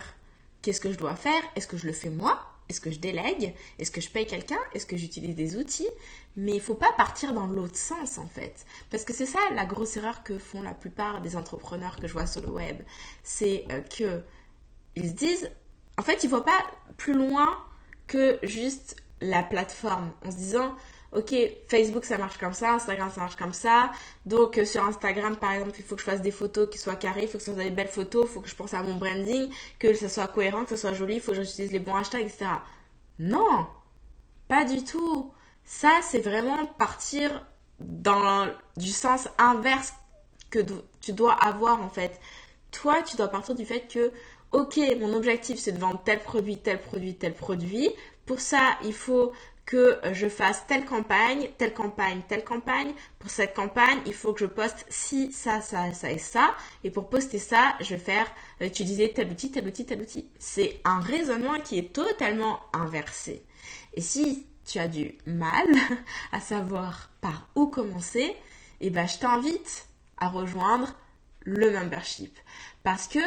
qu'est-ce 0.62 0.80
que 0.80 0.92
je 0.92 0.98
dois 0.98 1.16
faire. 1.16 1.42
Est-ce 1.56 1.66
que 1.66 1.76
je 1.76 1.88
le 1.88 1.92
fais 1.92 2.10
moi 2.10 2.40
Est-ce 2.68 2.80
que 2.80 2.92
je 2.92 3.00
délègue 3.00 3.56
Est-ce 3.80 3.90
que 3.90 4.00
je 4.00 4.08
paye 4.08 4.24
quelqu'un 4.24 4.60
Est-ce 4.72 4.86
que 4.86 4.96
j'utilise 4.96 5.34
des 5.34 5.56
outils 5.56 5.90
Mais 6.36 6.52
il 6.52 6.58
ne 6.58 6.60
faut 6.60 6.76
pas 6.76 6.92
partir 6.96 7.32
dans 7.32 7.48
l'autre 7.48 7.76
sens 7.76 8.18
en 8.18 8.28
fait. 8.28 8.64
Parce 8.88 9.02
que 9.02 9.12
c'est 9.12 9.26
ça 9.26 9.40
la 9.56 9.66
grosse 9.66 9.96
erreur 9.96 10.22
que 10.22 10.38
font 10.38 10.62
la 10.62 10.74
plupart 10.74 11.22
des 11.22 11.34
entrepreneurs 11.34 11.96
que 11.96 12.06
je 12.06 12.12
vois 12.12 12.28
sur 12.28 12.42
le 12.42 12.50
web. 12.50 12.82
C'est 13.24 13.64
euh, 13.72 13.80
que 13.80 14.22
ils 14.94 15.08
se 15.08 15.14
disent 15.14 15.50
en 15.98 16.02
fait, 16.02 16.22
il 16.22 16.30
ne 16.30 16.36
faut 16.36 16.44
pas 16.44 16.64
plus 16.96 17.14
loin 17.14 17.48
que 18.10 18.38
juste 18.42 18.96
la 19.20 19.42
plateforme 19.42 20.10
en 20.26 20.30
se 20.30 20.36
disant 20.36 20.74
ok 21.12 21.34
Facebook 21.68 22.04
ça 22.04 22.18
marche 22.18 22.38
comme 22.38 22.52
ça 22.52 22.74
Instagram 22.74 23.10
ça 23.14 23.20
marche 23.20 23.36
comme 23.36 23.52
ça 23.52 23.90
donc 24.26 24.58
euh, 24.58 24.64
sur 24.64 24.84
Instagram 24.84 25.36
par 25.36 25.52
exemple 25.52 25.76
il 25.78 25.84
faut 25.84 25.96
que 25.96 26.02
je 26.02 26.06
fasse 26.06 26.22
des 26.22 26.30
photos 26.30 26.68
qui 26.70 26.78
soient 26.78 26.96
carrées 26.96 27.22
il 27.22 27.28
faut 27.28 27.38
que 27.38 27.44
ce 27.44 27.52
soit 27.52 27.64
des 27.64 27.70
belles 27.70 27.94
photos 27.98 28.26
il 28.28 28.32
faut 28.32 28.40
que 28.40 28.48
je 28.48 28.54
pense 28.54 28.74
à 28.74 28.82
mon 28.82 28.96
branding 28.96 29.48
que 29.78 29.92
ça 29.94 30.08
soit 30.08 30.28
cohérent 30.28 30.64
que 30.64 30.70
ce 30.70 30.76
soit 30.76 30.92
joli 30.92 31.14
il 31.14 31.20
faut 31.20 31.32
que 31.32 31.42
j'utilise 31.42 31.72
les 31.72 31.80
bons 31.80 31.96
hashtags 31.96 32.22
etc 32.22 32.46
non 33.20 33.66
Pas 34.48 34.64
du 34.64 34.82
tout. 34.82 35.32
Ça, 35.64 36.00
c'est 36.02 36.20
vraiment 36.20 36.66
partir 36.66 37.46
dans 37.78 38.48
du 38.76 38.90
sens 38.90 39.28
inverse 39.38 39.92
que 40.50 40.60
tu 41.02 41.12
dois 41.12 41.34
avoir 41.34 41.82
en 41.82 41.90
fait. 41.90 42.18
Toi, 42.72 43.02
tu 43.02 43.16
dois 43.16 43.28
partir 43.28 43.54
du 43.54 43.66
fait 43.66 43.86
que, 43.92 44.10
ok, 44.52 44.78
mon 44.98 45.14
objectif 45.14 45.58
c'est 45.58 45.72
de 45.72 45.78
vendre 45.78 46.02
tel 46.04 46.20
produit, 46.20 46.58
tel 46.58 46.80
produit, 46.80 47.14
tel 47.14 47.34
produit. 47.34 47.90
Pour 48.26 48.40
ça, 48.40 48.78
il 48.84 48.92
faut 48.92 49.32
que 49.70 50.00
je 50.12 50.28
fasse 50.28 50.66
telle 50.66 50.84
campagne, 50.84 51.48
telle 51.56 51.72
campagne, 51.72 52.22
telle 52.26 52.42
campagne. 52.42 52.92
Pour 53.20 53.30
cette 53.30 53.54
campagne, 53.54 54.00
il 54.04 54.14
faut 54.14 54.32
que 54.32 54.40
je 54.40 54.46
poste 54.46 54.84
ci, 54.88 55.30
ça, 55.30 55.60
ça, 55.60 55.92
ça 55.92 56.10
et 56.10 56.18
ça. 56.18 56.54
Et 56.82 56.90
pour 56.90 57.08
poster 57.08 57.38
ça, 57.38 57.76
je 57.80 57.90
vais 57.90 58.00
faire 58.00 58.26
euh, 58.60 58.66
utiliser 58.66 59.12
tel 59.12 59.30
outil, 59.30 59.52
tel 59.52 59.68
outil, 59.68 59.86
tel 59.86 60.02
outil. 60.02 60.28
C'est 60.40 60.80
un 60.84 60.98
raisonnement 60.98 61.60
qui 61.60 61.78
est 61.78 61.92
totalement 61.92 62.58
inversé. 62.72 63.44
Et 63.94 64.00
si 64.00 64.46
tu 64.64 64.80
as 64.80 64.88
du 64.88 65.16
mal 65.24 65.68
à 66.32 66.40
savoir 66.40 67.10
par 67.20 67.48
où 67.54 67.68
commencer, 67.68 68.34
eh 68.80 68.90
ben, 68.90 69.06
je 69.06 69.18
t'invite 69.18 69.86
à 70.18 70.28
rejoindre 70.28 70.94
le 71.42 71.70
membership. 71.70 72.36
Parce 72.82 73.06
que 73.06 73.20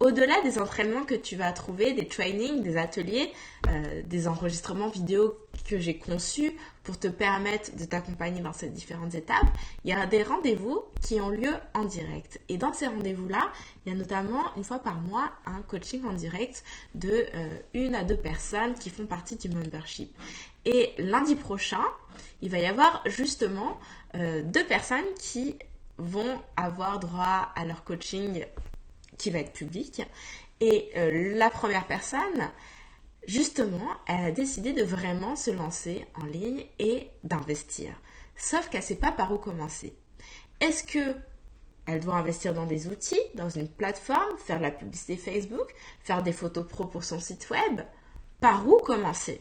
au-delà 0.00 0.40
des 0.42 0.58
entraînements 0.58 1.04
que 1.04 1.14
tu 1.14 1.36
vas 1.36 1.52
trouver, 1.52 1.92
des 1.92 2.08
trainings, 2.08 2.62
des 2.62 2.78
ateliers, 2.78 3.32
euh, 3.68 4.02
des 4.06 4.26
enregistrements 4.26 4.88
vidéo 4.88 5.38
que 5.68 5.78
j'ai 5.78 5.98
conçus 5.98 6.52
pour 6.82 6.98
te 6.98 7.06
permettre 7.08 7.76
de 7.76 7.84
t'accompagner 7.84 8.40
dans 8.40 8.54
ces 8.54 8.70
différentes 8.70 9.14
étapes, 9.14 9.46
il 9.84 9.90
y 9.90 9.92
a 9.92 10.06
des 10.06 10.22
rendez-vous 10.22 10.82
qui 11.02 11.20
ont 11.20 11.28
lieu 11.28 11.52
en 11.74 11.84
direct. 11.84 12.40
Et 12.48 12.56
dans 12.56 12.72
ces 12.72 12.86
rendez-vous-là, 12.86 13.52
il 13.84 13.92
y 13.92 13.94
a 13.94 13.98
notamment 13.98 14.56
une 14.56 14.64
fois 14.64 14.78
par 14.78 15.00
mois 15.00 15.30
un 15.44 15.60
coaching 15.62 16.02
en 16.06 16.14
direct 16.14 16.64
de 16.94 17.26
euh, 17.34 17.58
une 17.74 17.94
à 17.94 18.02
deux 18.02 18.16
personnes 18.16 18.74
qui 18.74 18.88
font 18.88 19.06
partie 19.06 19.36
du 19.36 19.50
membership. 19.50 20.16
Et 20.64 20.94
lundi 20.98 21.36
prochain, 21.36 21.84
il 22.40 22.50
va 22.50 22.58
y 22.58 22.66
avoir 22.66 23.02
justement 23.06 23.78
euh, 24.14 24.42
deux 24.42 24.64
personnes 24.64 25.04
qui 25.18 25.56
vont 25.98 26.40
avoir 26.56 26.98
droit 26.98 27.52
à 27.54 27.66
leur 27.66 27.84
coaching 27.84 28.46
qui 29.20 29.30
va 29.30 29.38
être 29.38 29.52
public. 29.52 30.02
Et 30.60 30.90
euh, 30.96 31.34
la 31.36 31.50
première 31.50 31.86
personne, 31.86 32.50
justement, 33.26 33.88
elle 34.06 34.24
a 34.26 34.30
décidé 34.32 34.72
de 34.72 34.82
vraiment 34.82 35.36
se 35.36 35.50
lancer 35.50 36.06
en 36.20 36.24
ligne 36.24 36.64
et 36.78 37.10
d'investir. 37.22 37.92
Sauf 38.36 38.68
qu'elle 38.68 38.80
ne 38.80 38.86
sait 38.86 38.96
pas 38.96 39.12
par 39.12 39.32
où 39.32 39.38
commencer. 39.38 39.94
Est-ce 40.60 40.84
que 40.84 41.14
elle 41.86 42.00
doit 42.00 42.16
investir 42.16 42.54
dans 42.54 42.66
des 42.66 42.86
outils, 42.88 43.20
dans 43.34 43.48
une 43.48 43.68
plateforme, 43.68 44.38
faire 44.38 44.60
la 44.60 44.70
publicité 44.70 45.16
Facebook, 45.16 45.74
faire 46.02 46.22
des 46.22 46.32
photos 46.32 46.66
pro 46.66 46.84
pour 46.84 47.04
son 47.04 47.18
site 47.18 47.48
web? 47.50 47.80
Par 48.40 48.66
où 48.68 48.76
commencer? 48.78 49.40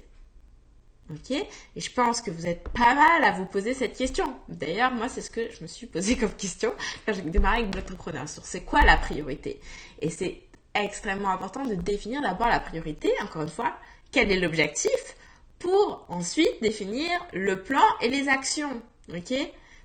Ok 1.12 1.32
Et 1.32 1.48
je 1.82 1.92
pense 1.92 2.22
que 2.22 2.30
vous 2.30 2.46
êtes 2.46 2.68
pas 2.70 2.94
mal 2.94 3.24
à 3.24 3.32
vous 3.32 3.46
poser 3.46 3.74
cette 3.74 3.98
question. 3.98 4.36
D'ailleurs, 4.48 4.92
moi, 4.92 5.10
c'est 5.10 5.22
ce 5.22 5.32
que 5.32 5.52
je 5.52 5.62
me 5.62 5.68
suis 5.68 5.88
posé 5.88 6.18
comme 6.18 6.34
question 6.34 6.74
quand 7.06 7.14
j'ai 7.14 7.22
démarré 7.22 7.60
avec 7.60 7.76
l'entrepreneur 7.76 8.30
sur 8.30 8.46
c'est 8.46 8.62
quoi 8.62 8.82
la 8.84 8.98
priorité. 8.98 9.60
Et 10.02 10.10
c'est 10.10 10.42
extrêmement 10.76 11.30
important 11.30 11.66
de 11.66 11.76
définir 11.76 12.22
d'abord 12.22 12.48
la 12.48 12.60
priorité, 12.60 13.12
encore 13.24 13.42
une 13.42 13.50
fois, 13.50 13.74
quel 14.12 14.32
est 14.32 14.40
l'objectif, 14.40 15.16
pour 15.58 16.06
ensuite 16.10 16.62
définir 16.62 17.10
le 17.34 17.62
plan 17.62 17.82
et 18.02 18.10
les 18.10 18.30
actions. 18.30 18.82
Ok 19.14 19.34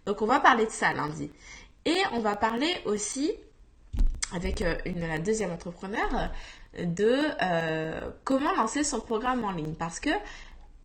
Donc, 0.07 0.21
on 0.21 0.27
va 0.27 0.41
parler 0.41 0.67
de 0.67 0.71
ça 0.71 0.93
lundi. 0.93 1.31
Et 1.87 1.97
on 2.13 2.21
va 2.21 2.37
parler 2.37 2.75
aussi 2.85 3.33
avec 4.33 4.63
euh, 4.63 4.77
une, 4.85 5.07
la 5.07 5.19
deuxième 5.19 5.53
entrepreneur 5.53 6.31
de 6.79 7.17
euh, 7.43 8.11
comment 8.25 8.55
lancer 8.55 8.85
son 8.85 9.01
programme 9.01 9.45
en 9.45 9.53
ligne 9.53 9.75
parce 9.75 10.01
que 10.01 10.11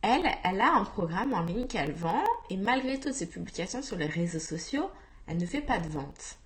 elle, 0.02 0.30
elle 0.44 0.62
a 0.62 0.74
un 0.74 0.86
programme 0.86 1.34
en 1.34 1.42
ligne 1.42 1.68
qu'elle 1.68 1.92
vend 1.92 2.24
et 2.50 2.58
malgré 2.58 3.00
toutes 3.00 3.14
ses 3.14 3.28
publications 3.28 3.82
sur 3.82 3.98
les 3.98 4.06
réseaux 4.06 4.40
sociaux, 4.40 4.90
elle 5.28 5.38
ne 5.38 5.46
fait 5.46 5.62
pas 5.62 5.80
de 5.80 5.90
vente. 5.90 6.38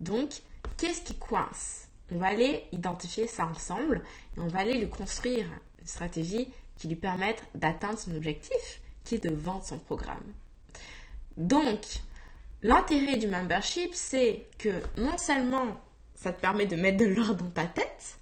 Donc, 0.00 0.30
qu'est-ce 0.76 1.02
qui 1.02 1.16
coince? 1.16 1.88
On 2.12 2.18
va 2.18 2.28
aller 2.28 2.64
identifier 2.72 3.26
ça 3.26 3.46
ensemble 3.46 4.02
et 4.36 4.40
on 4.40 4.46
va 4.46 4.60
aller 4.60 4.78
lui 4.78 4.88
construire 4.88 5.46
une 5.80 5.86
stratégie 5.86 6.48
qui 6.76 6.88
lui 6.88 6.96
permette 6.96 7.42
d'atteindre 7.54 7.98
son 7.98 8.14
objectif, 8.14 8.80
qui 9.04 9.16
est 9.16 9.24
de 9.24 9.34
vendre 9.34 9.64
son 9.64 9.78
programme. 9.78 10.32
Donc, 11.36 11.80
l'intérêt 12.62 13.16
du 13.16 13.26
membership, 13.26 13.94
c'est 13.94 14.46
que 14.58 14.70
non 14.96 15.18
seulement 15.18 15.80
ça 16.14 16.32
te 16.32 16.40
permet 16.40 16.66
de 16.66 16.76
mettre 16.76 16.98
de 16.98 17.06
l'ordre 17.06 17.44
dans 17.44 17.50
ta 17.50 17.66
tête, 17.66 18.18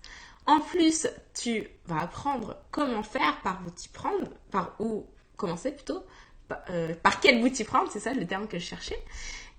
en 0.46 0.60
plus, 0.60 1.06
tu 1.34 1.68
vas 1.86 2.00
apprendre 2.00 2.56
comment 2.70 3.02
faire, 3.02 3.40
par 3.42 3.60
où 3.66 3.70
t'y 3.70 3.88
prendre, 3.88 4.28
par 4.50 4.74
où 4.80 5.06
commencer 5.36 5.72
plutôt, 5.72 6.04
euh, 6.70 6.94
par, 7.02 7.20
quel 7.20 7.40
bout 7.40 7.50
t'y 7.50 7.64
prendre, 7.64 7.90
c'est 7.90 8.00
ça 8.00 8.12
le 8.12 8.26
terme 8.26 8.46
que 8.48 8.58
je 8.58 8.64
cherchais. 8.64 8.98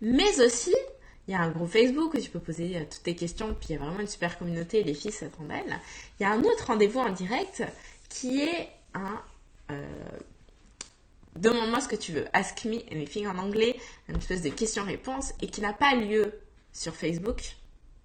Mais 0.01 0.41
aussi, 0.41 0.75
il 1.27 1.33
y 1.33 1.35
a 1.35 1.41
un 1.41 1.49
groupe 1.49 1.69
Facebook 1.69 2.13
où 2.13 2.19
tu 2.19 2.29
peux 2.29 2.39
poser 2.39 2.77
euh, 2.77 2.81
toutes 2.81 3.03
tes 3.03 3.15
questions, 3.15 3.53
puis 3.53 3.69
il 3.69 3.73
y 3.73 3.75
a 3.75 3.79
vraiment 3.79 3.99
une 3.99 4.07
super 4.07 4.37
communauté, 4.37 4.83
les 4.83 4.93
filles 4.93 5.11
s'attendent 5.11 5.51
à 5.51 5.57
elle. 5.57 5.79
Il 6.19 6.23
y 6.23 6.25
a 6.25 6.31
un 6.31 6.43
autre 6.43 6.67
rendez-vous 6.67 6.99
en 6.99 7.09
direct 7.11 7.63
qui 8.09 8.41
est 8.41 8.69
un 8.93 9.21
euh, 9.71 9.87
Demande-moi 11.35 11.81
ce 11.81 11.87
que 11.87 11.95
tu 11.95 12.11
veux, 12.11 12.25
Ask 12.33 12.65
Me 12.65 12.79
Anything 12.91 13.25
en 13.27 13.37
anglais, 13.39 13.75
une 14.07 14.17
espèce 14.17 14.43
de 14.43 14.49
question-réponse, 14.49 15.33
et 15.41 15.47
qui 15.47 15.61
n'a 15.61 15.73
pas 15.73 15.95
lieu 15.95 16.31
sur 16.71 16.93
Facebook. 16.95 17.55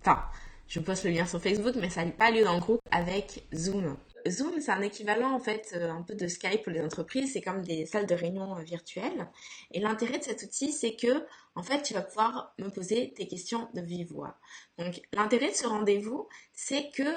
Enfin, 0.01 0.25
je 0.69 0.81
poste 0.81 1.05
le 1.05 1.11
lien 1.11 1.27
sur 1.27 1.41
Facebook, 1.41 1.75
mais 1.77 1.91
ça 1.91 2.05
n'a 2.05 2.11
pas 2.11 2.31
lieu 2.31 2.45
dans 2.45 2.55
le 2.55 2.61
groupe 2.61 2.81
avec 2.91 3.45
Zoom. 3.55 3.97
Zoom, 4.29 4.61
c'est 4.61 4.73
un 4.73 4.83
équivalent 4.83 5.33
en 5.33 5.39
fait 5.39 5.73
euh, 5.75 5.91
un 5.91 6.03
peu 6.03 6.15
de 6.15 6.27
Skype 6.27 6.63
pour 6.63 6.73
les 6.73 6.83
entreprises. 6.83 7.33
C'est 7.33 7.41
comme 7.41 7.63
des 7.63 7.87
salles 7.87 8.07
de 8.07 8.15
réunion 8.15 8.57
euh, 8.57 8.63
virtuelles. 8.63 9.29
Et 9.71 9.81
l'intérêt 9.81 10.19
de 10.19 10.25
cet 10.25 10.43
outil, 10.43 10.73
c'est 10.73 10.95
que 10.97 11.25
en 11.55 11.63
fait, 11.63 11.83
tu 11.83 11.95
vas 11.95 12.03
pouvoir 12.03 12.55
me 12.59 12.69
poser 12.69 13.13
tes 13.17 13.27
questions 13.27 13.69
de 13.75 13.81
vive 13.81 14.13
voix. 14.13 14.37
Donc, 14.79 15.01
l'intérêt 15.13 15.51
de 15.51 15.57
ce 15.57 15.67
rendez-vous, 15.67 16.29
c'est 16.53 16.91
que 16.91 17.17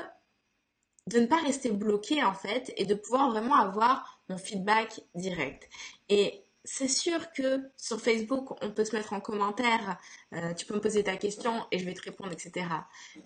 de 1.07 1.19
ne 1.19 1.25
pas 1.25 1.41
rester 1.41 1.71
bloqué 1.71 2.23
en 2.23 2.33
fait 2.33 2.73
et 2.77 2.85
de 2.85 2.95
pouvoir 2.95 3.31
vraiment 3.31 3.55
avoir 3.55 4.21
mon 4.29 4.37
feedback 4.37 5.01
direct. 5.15 5.67
Et 6.09 6.45
c'est 6.63 6.87
sûr 6.87 7.31
que 7.31 7.71
sur 7.77 7.99
Facebook, 7.99 8.55
on 8.63 8.71
peut 8.71 8.85
se 8.85 8.95
mettre 8.95 9.13
en 9.13 9.19
commentaire, 9.19 9.97
euh, 10.33 10.53
tu 10.53 10.65
peux 10.65 10.75
me 10.75 10.81
poser 10.81 11.03
ta 11.03 11.17
question 11.17 11.65
et 11.71 11.79
je 11.79 11.85
vais 11.85 11.93
te 11.93 12.03
répondre, 12.03 12.31
etc. 12.31 12.67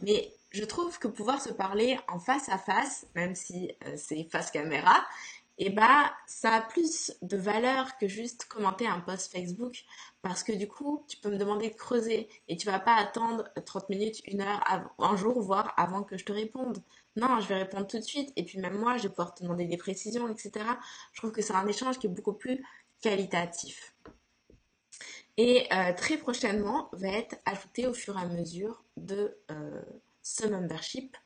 Mais 0.01 0.33
je 0.51 0.63
trouve 0.63 0.97
que 0.99 1.07
pouvoir 1.07 1.41
se 1.41 1.51
parler 1.51 1.99
en 2.07 2.19
face 2.19 2.49
à 2.49 2.57
face, 2.57 3.07
même 3.15 3.35
si 3.35 3.71
euh, 3.85 3.93
c'est 3.97 4.27
face 4.31 4.51
caméra, 4.51 5.05
eh 5.57 5.69
bah, 5.69 6.11
ça 6.27 6.53
a 6.53 6.61
plus 6.61 7.13
de 7.21 7.37
valeur 7.37 7.97
que 7.97 8.07
juste 8.07 8.45
commenter 8.45 8.87
un 8.87 8.99
post 8.99 9.31
Facebook 9.31 9.85
parce 10.21 10.43
que 10.43 10.51
du 10.51 10.67
coup, 10.67 11.05
tu 11.07 11.17
peux 11.17 11.29
me 11.29 11.37
demander 11.37 11.69
de 11.69 11.75
creuser 11.75 12.27
et 12.49 12.57
tu 12.57 12.65
vas 12.65 12.79
pas 12.79 12.95
attendre 12.95 13.47
30 13.65 13.89
minutes, 13.89 14.21
une 14.27 14.41
heure, 14.41 14.61
un 14.99 15.15
jour, 15.15 15.41
voire 15.41 15.73
avant 15.77 16.03
que 16.03 16.17
je 16.17 16.25
te 16.25 16.33
réponde. 16.33 16.83
Non, 17.15 17.39
je 17.39 17.47
vais 17.47 17.55
répondre 17.55 17.87
tout 17.87 17.97
de 17.97 18.03
suite 18.03 18.33
et 18.35 18.43
puis 18.43 18.59
même 18.59 18.77
moi, 18.77 18.97
je 18.97 19.03
vais 19.03 19.09
pouvoir 19.09 19.33
te 19.33 19.43
demander 19.43 19.65
des 19.65 19.77
précisions, 19.77 20.27
etc. 20.27 20.65
Je 21.13 21.21
trouve 21.21 21.31
que 21.31 21.41
c'est 21.41 21.53
un 21.53 21.67
échange 21.67 21.99
qui 21.99 22.07
est 22.07 22.09
beaucoup 22.09 22.33
plus 22.33 22.61
qualitatif. 23.01 23.95
Et 25.37 25.67
euh, 25.73 25.93
très 25.93 26.17
prochainement 26.17 26.89
va 26.93 27.09
être 27.09 27.35
ajouté 27.45 27.87
au 27.87 27.93
fur 27.93 28.17
et 28.17 28.21
à 28.21 28.27
mesure 28.27 28.83
de 28.95 29.37
euh, 29.51 29.81
ce 30.21 30.47
membership 30.47 31.17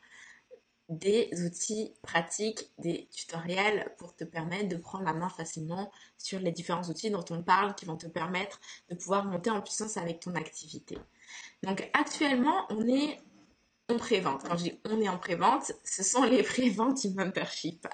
des 0.89 1.29
outils 1.45 1.93
pratiques, 2.01 2.71
des 2.79 3.08
tutoriels 3.12 3.93
pour 3.99 4.15
te 4.15 4.23
permettre 4.23 4.69
de 4.69 4.75
prendre 4.75 5.05
la 5.05 5.13
main 5.13 5.29
facilement 5.29 5.91
sur 6.17 6.39
les 6.39 6.51
différents 6.51 6.84
outils 6.84 7.12
dont 7.12 7.25
on 7.29 7.43
parle 7.43 7.75
qui 7.75 7.86
vont 7.86 7.95
te 7.95 8.08
permettre 8.08 8.60
de 8.89 8.95
pouvoir 8.95 9.25
monter 9.25 9.51
en 9.51 9.62
puissance 9.62 9.97
avec 9.97 10.19
ton 10.19 10.34
activité. 10.34 10.97
Donc 11.62 11.88
actuellement, 11.93 12.65
on 12.71 12.88
est 12.88 13.19
en 13.89 13.97
pré-vente. 13.97 14.43
Quand 14.47 14.58
je 14.58 14.63
dis 14.63 14.80
on 14.86 15.02
est 15.02 15.10
en 15.10 15.17
pré-vente, 15.17 15.71
ce 15.84 16.04
sont 16.04 16.23
les 16.23 16.43
pré-ventes 16.43 17.02
du 17.02 17.10
membership. 17.13 17.88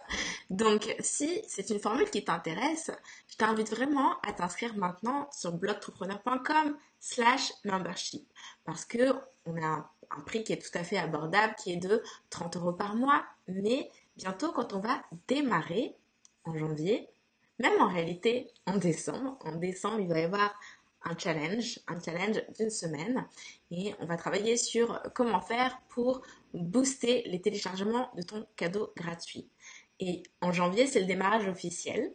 Donc, 0.50 0.96
si 1.00 1.42
c'est 1.48 1.70
une 1.70 1.80
formule 1.80 2.10
qui 2.10 2.24
t'intéresse, 2.24 2.92
je 3.28 3.38
t'invite 3.38 3.70
vraiment 3.70 4.20
à 4.22 4.34
t'inscrire 4.34 4.76
maintenant 4.76 5.30
sur 5.32 5.54
blogentrepreneur.com 5.54 6.78
slash 7.00 7.54
membership. 7.64 8.28
Parce 8.66 8.86
que 8.86 9.16
on 9.46 9.62
a 9.62 9.90
un, 10.12 10.22
prix 10.26 10.44
qui 10.44 10.54
est 10.54 10.58
tout 10.58 10.78
à 10.78 10.84
fait 10.84 10.98
abordable, 10.98 11.56
qui 11.62 11.74
est 11.74 11.78
de 11.78 12.02
30 12.30 12.58
euros 12.58 12.74
par 12.74 12.96
mois. 12.96 13.24
Mais 13.48 13.90
bientôt, 14.18 14.52
quand 14.52 14.74
on 14.74 14.80
va 14.80 15.04
démarrer 15.28 15.96
en 16.46 16.58
janvier, 16.58 17.10
même 17.60 17.80
en 17.82 17.88
réalité 17.88 18.52
en 18.66 18.78
décembre, 18.78 19.38
en 19.42 19.56
décembre, 19.56 20.00
il 20.00 20.08
va 20.08 20.20
y 20.20 20.24
avoir 20.24 20.60
un 21.06 21.18
challenge, 21.18 21.80
un 21.88 22.00
challenge 22.00 22.44
d'une 22.58 22.70
semaine. 22.70 23.28
Et 23.72 23.94
on 24.00 24.06
va 24.06 24.18
travailler 24.18 24.58
sur 24.58 25.02
comment 25.14 25.40
faire 25.40 25.80
pour 25.90 26.22
booster 26.54 27.24
les 27.28 27.42
téléchargements 27.42 28.12
de 28.18 28.24
ton 28.24 28.46
cadeau 28.56 28.92
gratuit. 28.98 29.50
Et 30.00 30.24
en 30.42 30.52
janvier, 30.52 30.88
c'est 30.88 31.00
le 31.00 31.06
démarrage 31.06 31.48
officiel. 31.48 32.14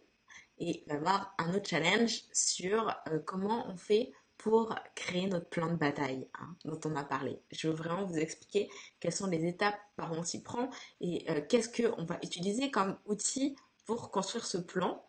Et 0.58 0.82
il 0.84 0.88
va 0.88 0.94
y 0.94 0.98
avoir 0.98 1.34
un 1.38 1.54
autre 1.54 1.68
challenge 1.68 2.24
sur 2.32 2.94
euh, 3.08 3.18
comment 3.24 3.66
on 3.70 3.76
fait 3.76 4.12
pour 4.36 4.74
créer 4.94 5.26
notre 5.26 5.48
plan 5.48 5.70
de 5.70 5.76
bataille 5.76 6.28
hein, 6.38 6.56
dont 6.64 6.80
on 6.84 6.96
a 6.96 7.04
parlé. 7.04 7.40
Je 7.50 7.68
veux 7.68 7.74
vraiment 7.74 8.04
vous 8.04 8.18
expliquer 8.18 8.70
quelles 8.98 9.12
sont 9.12 9.26
les 9.26 9.46
étapes 9.46 9.78
par 9.96 10.12
où 10.12 10.16
on 10.16 10.22
s'y 10.22 10.42
prend 10.42 10.70
et 11.00 11.30
euh, 11.30 11.40
qu'est-ce 11.46 11.68
qu'on 11.68 12.04
va 12.04 12.18
utiliser 12.22 12.70
comme 12.70 12.98
outil 13.06 13.56
pour 13.86 14.10
construire 14.10 14.46
ce 14.46 14.58
plan 14.58 15.04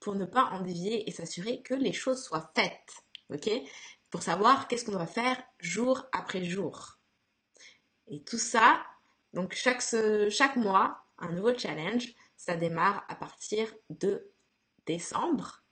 pour 0.00 0.14
ne 0.14 0.26
pas 0.26 0.50
en 0.52 0.60
dévier 0.60 1.08
et 1.08 1.12
s'assurer 1.12 1.62
que 1.62 1.72
les 1.72 1.94
choses 1.94 2.22
soient 2.22 2.52
faites. 2.54 3.04
Ok? 3.32 3.50
Pour 4.10 4.22
savoir 4.22 4.68
qu'est-ce 4.68 4.84
qu'on 4.84 4.92
doit 4.92 5.06
faire 5.06 5.42
jour 5.58 6.06
après 6.12 6.44
jour. 6.44 6.98
Et 8.08 8.22
tout 8.22 8.38
ça, 8.38 8.84
donc 9.32 9.54
chaque, 9.54 9.82
chaque 10.30 10.56
mois, 10.56 11.04
un 11.18 11.32
nouveau 11.32 11.56
challenge, 11.56 12.14
ça 12.36 12.56
démarre 12.56 13.04
à 13.08 13.14
partir 13.14 13.72
de 13.90 14.30
décembre. 14.86 15.62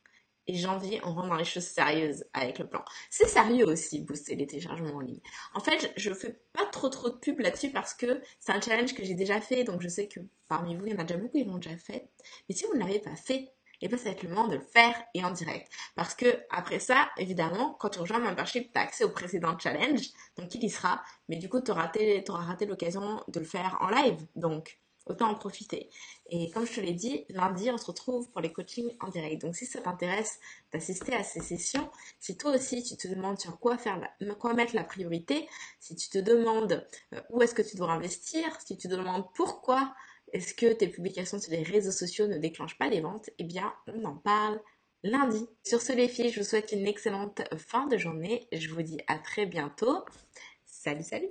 Et 0.49 0.57
janvier, 0.57 1.01
on 1.05 1.15
rentre 1.15 1.29
dans 1.29 1.37
les 1.37 1.45
choses 1.45 1.67
sérieuses 1.67 2.25
avec 2.33 2.59
le 2.59 2.67
plan. 2.67 2.85
C'est 3.11 3.29
sérieux 3.29 3.65
aussi, 3.65 4.01
booster 4.01 4.35
les 4.35 4.47
téléchargements 4.47 4.97
en 4.97 5.01
ligne. 5.01 5.21
En 5.55 5.61
fait, 5.61 5.93
je 5.97 6.13
fais 6.13 6.41
pas 6.53 6.67
trop 6.67 6.89
trop 6.89 7.11
de 7.11 7.17
pub 7.17 7.39
là-dessus 7.39 7.71
parce 7.71 7.95
que 7.95 8.21
c'est 8.41 8.51
un 8.51 8.61
challenge 8.61 8.95
que 8.95 9.05
j'ai 9.05 9.15
déjà 9.15 9.41
fait, 9.41 9.63
donc 9.63 9.83
je 9.83 9.89
sais 9.89 10.09
que 10.09 10.19
parmi 10.49 10.75
vous, 10.75 10.87
il 10.87 10.93
y 10.93 10.97
en 10.97 10.99
a 10.99 11.05
déjà 11.05 11.19
beaucoup 11.19 11.39
qui 11.39 11.45
l'ont 11.45 11.59
déjà 11.59 11.77
fait. 11.77 12.09
Mais 12.49 12.57
si 12.57 12.67
vous 12.67 12.75
ne 12.75 12.81
l'avez 12.81 12.99
pas 12.99 13.15
fait, 13.15 13.53
et 13.83 13.89
bien 13.89 13.99
ça 13.99 14.05
va 14.05 14.11
être 14.11 14.23
le 14.23 14.31
moment 14.31 14.49
de 14.49 14.57
le 14.57 14.63
faire 14.63 14.95
et 15.13 15.25
en 15.25 15.31
direct. 15.31 15.71
Parce 15.95 16.15
que 16.15 16.27
après 16.51 16.79
ça, 16.79 17.11
évidemment, 17.19 17.77
quand 17.79 17.91
tu 17.91 18.01
rejoins 18.01 18.21
membership, 18.21 18.73
tu 18.73 18.79
as 18.79 18.83
accès 18.83 19.05
au 19.05 19.11
précédent 19.11 19.59
challenge, 19.59 20.09
donc 20.37 20.55
il 20.55 20.65
y 20.65 20.71
sera, 20.71 21.03
mais 21.29 21.37
du 21.37 21.49
coup, 21.49 21.61
tu 21.61 21.71
auras 21.71 21.83
raté, 21.83 22.25
raté 22.29 22.67
l'occasion 22.67 23.23
de 23.29 23.41
le 23.41 23.47
faire 23.47 23.77
en 23.81 23.91
live. 23.91 24.27
Donc, 24.37 24.79
autant 25.07 25.31
en 25.31 25.35
profiter. 25.35 25.91
Et 26.31 26.51
comme 26.51 26.67
je 26.67 26.75
te 26.75 26.81
l'ai 26.81 26.93
dit, 26.93 27.25
lundi, 27.29 27.71
on 27.71 27.79
se 27.79 27.87
retrouve 27.87 28.31
pour 28.31 28.41
les 28.41 28.53
coachings 28.53 28.97
en 29.01 29.09
direct. 29.09 29.43
Donc 29.43 29.57
si 29.57 29.67
ça 29.67 29.81
t'intéresse 29.81 30.39
d'assister 30.73 31.15
à 31.15 31.25
ces 31.25 31.41
sessions, 31.41 31.91
si 32.21 32.37
toi 32.37 32.55
aussi 32.55 32.83
tu 32.83 32.97
te 32.97 33.09
demandes 33.09 33.39
sur 33.39 33.59
quoi 33.59 33.79
faire, 33.79 34.01
quoi 34.39 34.55
mettre 34.55 34.75
la 34.75 34.85
priorité, 34.85 35.49
si 35.81 35.97
tu 35.97 36.09
te 36.09 36.19
demandes 36.19 36.87
euh, 37.15 37.21
où 37.31 37.43
est-ce 37.43 37.55
que 37.55 37.63
tu 37.63 37.77
dois 37.77 37.91
investir, 37.91 38.43
si 38.65 38.77
tu 38.77 38.89
te 38.89 38.95
demandes 38.95 39.25
pourquoi 39.35 39.95
est-ce 40.33 40.55
que 40.55 40.73
tes 40.73 40.89
publications 40.89 41.39
sur 41.39 41.53
les 41.53 41.63
réseaux 41.63 41.91
sociaux 41.91 42.27
ne 42.27 42.39
déclenchent 42.39 42.79
pas 42.79 42.89
les 42.89 43.01
ventes, 43.01 43.31
eh 43.39 43.45
bien 43.45 43.73
on 43.87 44.05
en 44.05 44.17
parle 44.17 44.61
lundi. 45.05 45.47
Sur 45.65 45.81
ce 45.81 45.93
les 45.93 46.09
filles, 46.09 46.31
je 46.31 46.41
vous 46.41 46.47
souhaite 46.47 46.73
une 46.73 46.87
excellente 46.87 47.43
fin 47.57 47.87
de 47.87 47.97
journée. 47.97 48.47
Je 48.53 48.69
vous 48.69 48.83
dis 48.83 48.99
à 49.09 49.19
très 49.19 49.47
bientôt. 49.47 50.05
Salut 50.65 51.03
salut 51.03 51.29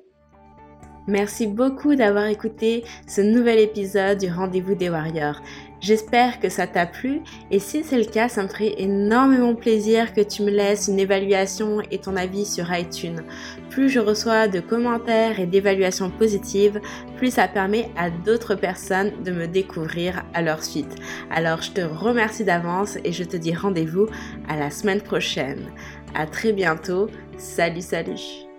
Merci 1.08 1.48
beaucoup 1.48 1.96
d'avoir 1.96 2.28
écouté 2.28 2.84
ce 3.08 3.22
nouvel 3.22 3.60
épisode 3.60 4.20
du 4.20 4.30
Rendez-vous 4.30 4.76
des 4.76 4.90
Warriors. 4.90 5.42
J'espère 5.82 6.40
que 6.40 6.48
ça 6.48 6.68
t'a 6.68 6.86
plu 6.86 7.22
et 7.50 7.58
si 7.58 7.84
c'est 7.84 7.98
le 7.98 8.06
cas, 8.06 8.30
ça 8.30 8.44
me 8.44 8.48
ferait 8.48 8.76
énormément 8.78 9.56
plaisir 9.56 10.14
que 10.14 10.22
tu 10.22 10.44
me 10.44 10.52
laisses 10.52 10.88
une 10.88 11.00
évaluation 11.00 11.82
et 11.90 11.98
ton 11.98 12.16
avis 12.16 12.46
sur 12.46 12.72
iTunes. 12.72 13.24
Plus 13.72 13.90
je 13.90 14.00
reçois 14.00 14.48
de 14.48 14.60
commentaires 14.60 15.40
et 15.40 15.48
d'évaluations 15.48 16.12
positives, 16.12 16.80
plus 17.18 17.32
ça 17.32 17.48
permet 17.48 17.90
à 17.98 18.12
d'autres 18.12 18.54
personnes 18.54 19.24
de 19.24 19.32
me 19.32 19.48
découvrir 19.48 20.24
à 20.36 20.44
leur 20.44 20.64
suite. 20.64 20.96
Alors 21.32 21.64
je 21.64 21.72
te 21.72 21.82
remercie 21.82 22.44
d'avance 22.44 23.00
et 23.04 23.12
je 23.12 23.24
te 23.24 23.36
dis 23.36 23.56
rendez-vous 23.56 24.06
à 24.48 24.58
la 24.58 24.70
semaine 24.70 25.02
prochaine. 25.02 25.72
À 26.14 26.28
très 26.28 26.54
bientôt. 26.54 27.10
Salut 27.40 27.82
salut 27.82 28.51